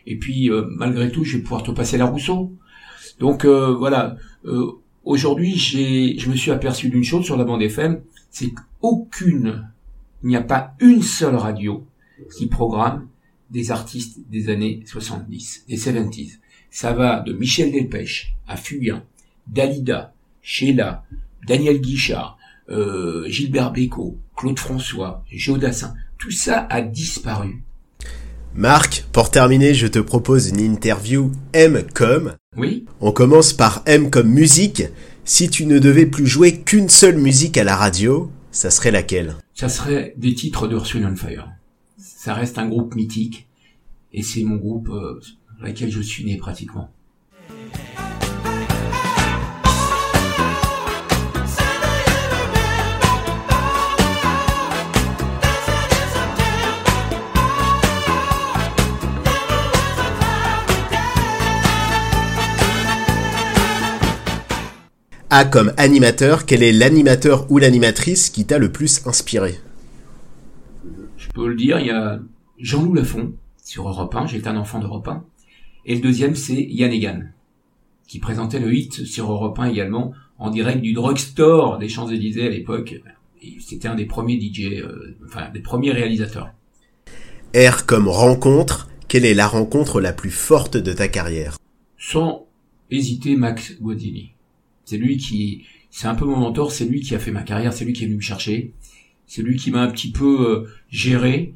[0.06, 2.52] Et puis, euh, malgré tout, je vais pouvoir te passer la Rousseau.
[3.20, 4.16] Donc euh, voilà.
[4.44, 4.72] Euh,
[5.04, 8.00] aujourd'hui, je me suis aperçu d'une chose sur la bande FM,
[8.30, 9.68] c'est qu'aucune,
[10.22, 11.86] il n'y a pas une seule radio
[12.36, 13.08] qui programme
[13.50, 16.38] des artistes des années 70, des 70s.
[16.70, 19.04] Ça va de Michel Delpech à Fugain,
[19.46, 21.04] Dalida, Sheila,
[21.46, 22.38] Daniel Guichard,
[22.70, 25.94] euh, Gilbert Bécaud, Claude François, Jodassin.
[26.18, 27.62] Tout ça a disparu.
[28.54, 32.34] Marc, pour terminer, je te propose une interview M comme.
[32.56, 32.84] Oui.
[33.00, 34.84] On commence par M comme musique.
[35.24, 39.36] Si tu ne devais plus jouer qu'une seule musique à la radio, ça serait laquelle?
[39.54, 41.48] Ça serait des titres de Earth, and Fire.
[41.96, 43.48] Ça reste un groupe mythique
[44.12, 45.20] et c'est mon groupe euh,
[45.58, 46.90] dans lequel je suis né pratiquement.
[65.34, 69.54] A comme animateur, quel est l'animateur ou l'animatrice qui t'a le plus inspiré?
[71.16, 72.20] Je peux le dire, il y a
[72.58, 73.32] Jean-Loup Lafont
[73.64, 75.24] sur Europe 1, j'étais un enfant d'Europe 1.
[75.86, 77.22] Et le deuxième, c'est Yann Egan,
[78.06, 82.50] qui présentait le hit sur Europe 1 également, en direct du drugstore des Champs-Élysées à
[82.50, 83.00] l'époque.
[83.58, 86.50] C'était un des premiers DJ, euh, enfin des premiers réalisateurs.
[87.56, 91.56] R comme rencontre, quelle est la rencontre la plus forte de ta carrière?
[91.96, 92.44] Sans
[92.90, 94.31] hésiter, Max Guazzini.
[94.92, 97.72] C'est lui qui, c'est un peu mon mentor, c'est lui qui a fait ma carrière,
[97.72, 98.74] c'est lui qui est venu me chercher,
[99.26, 101.54] c'est lui qui m'a un petit peu euh, géré,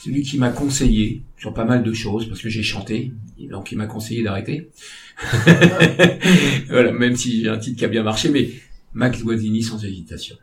[0.00, 3.46] c'est lui qui m'a conseillé sur pas mal de choses parce que j'ai chanté, et
[3.46, 4.68] donc il m'a conseillé d'arrêter.
[6.70, 8.50] voilà, même si j'ai un titre qui a bien marché, mais
[8.94, 10.34] Max Guazzini sans hésitation.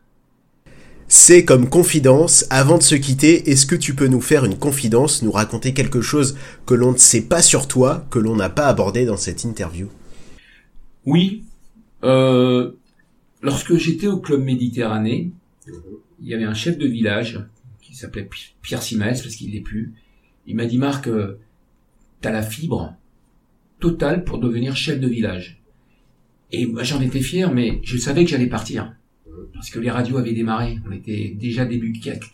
[1.10, 5.24] C'est comme confidence, avant de se quitter, est-ce que tu peux nous faire une confidence,
[5.24, 8.68] nous raconter quelque chose que l'on ne sait pas sur toi, que l'on n'a pas
[8.68, 9.90] abordé dans cette interview?
[11.06, 11.44] Oui,
[12.04, 12.72] euh,
[13.42, 15.32] lorsque j'étais au club Méditerranée,
[16.22, 17.40] il y avait un chef de village
[17.82, 19.94] qui s'appelait Pi- Pierre Simès parce qu'il l'est plus.
[20.48, 21.40] Il m'a dit Marc, euh,
[22.22, 22.96] t'as la fibre
[23.80, 25.62] totale pour devenir chef de village.
[26.52, 28.94] Et moi j'en étais fier, mais je savais que j'allais partir
[29.54, 30.80] parce que les radios avaient démarré.
[30.88, 31.94] On était déjà début,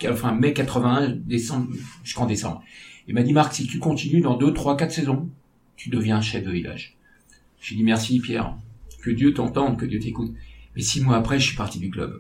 [0.09, 1.72] enfin mai 81, décembre
[2.03, 2.63] jusqu'en décembre.
[3.07, 5.30] Il m'a dit Marc, si tu continues dans deux, trois, quatre saisons,
[5.76, 6.95] tu deviens chef de village.
[7.61, 8.55] J'ai dit merci Pierre,
[9.06, 10.32] que Dieu t'entende, que Dieu t'écoute.
[10.76, 12.12] Mais six mois après, je suis parti du club.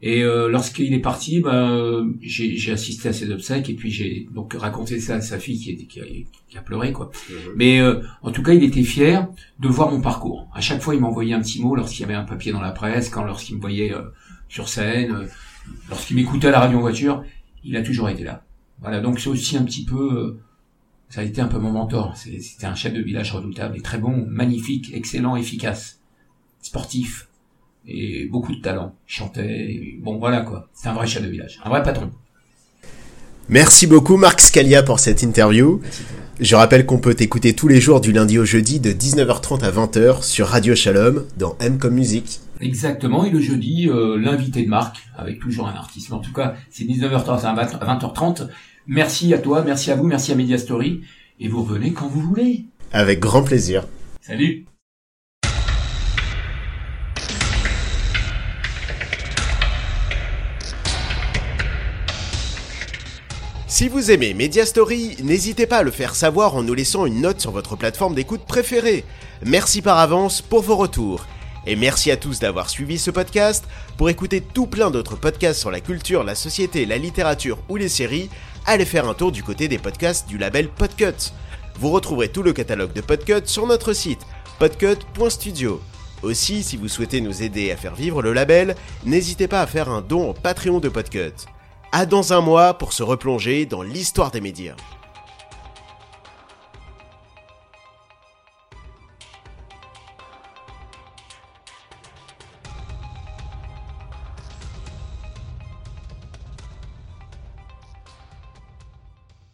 [0.00, 4.28] Et euh, lorsqu'il est parti, bah, j'ai j'ai assisté à ses obsèques et puis j'ai
[4.32, 6.04] donc raconté ça à sa fille qui, qui, a,
[6.48, 7.10] qui a pleuré quoi.
[7.56, 9.26] Mais euh, en tout cas, il était fier
[9.58, 10.48] de voir mon parcours.
[10.54, 12.70] À chaque fois, il m'envoyait un petit mot lorsqu'il y avait un papier dans la
[12.70, 14.02] presse, quand lorsqu'il me voyait euh,
[14.48, 15.26] sur scène, euh,
[15.90, 17.24] lorsqu'il m'écoutait à la radio en voiture,
[17.64, 18.44] il a toujours été là.
[18.80, 20.38] Voilà, donc c'est aussi un petit peu, euh,
[21.08, 22.16] ça a été un peu mon mentor.
[22.16, 26.00] C'est- C'était un chef de village redoutable et très bon, magnifique, excellent, efficace,
[26.62, 27.28] sportif
[27.86, 28.94] et beaucoup de talent.
[29.08, 30.68] Il chantait, et bon voilà quoi.
[30.74, 32.10] C'est un vrai chef de village, un vrai patron.
[33.48, 35.80] Merci beaucoup Marc Scalia pour cette interview.
[36.40, 39.72] Je rappelle qu'on peut t'écouter tous les jours du lundi au jeudi de 19h30 à
[39.72, 42.40] 20h sur Radio Shalom dans M comme musique.
[42.60, 46.10] Exactement, et le jeudi, euh, l'invité de Marc, avec toujours un artiste.
[46.10, 48.48] Mais en tout cas, c'est 19h30 à 20 à 20h30.
[48.86, 51.00] Merci à toi, merci à vous, merci à Media Story,
[51.40, 52.66] et vous revenez quand vous voulez.
[52.92, 53.86] Avec grand plaisir.
[54.20, 54.64] Salut
[63.70, 67.20] Si vous aimez Media Story, n'hésitez pas à le faire savoir en nous laissant une
[67.20, 69.04] note sur votre plateforme d'écoute préférée.
[69.44, 71.26] Merci par avance pour vos retours.
[71.66, 73.66] Et merci à tous d'avoir suivi ce podcast.
[73.98, 77.90] Pour écouter tout plein d'autres podcasts sur la culture, la société, la littérature ou les
[77.90, 78.30] séries,
[78.64, 81.34] allez faire un tour du côté des podcasts du label Podcut.
[81.78, 84.26] Vous retrouverez tout le catalogue de Podcut sur notre site
[84.58, 85.78] podcut.studio.
[86.22, 89.90] Aussi, si vous souhaitez nous aider à faire vivre le label, n'hésitez pas à faire
[89.90, 91.34] un don au Patreon de Podcut.
[91.90, 94.76] À dans un mois pour se replonger dans l'histoire des médias.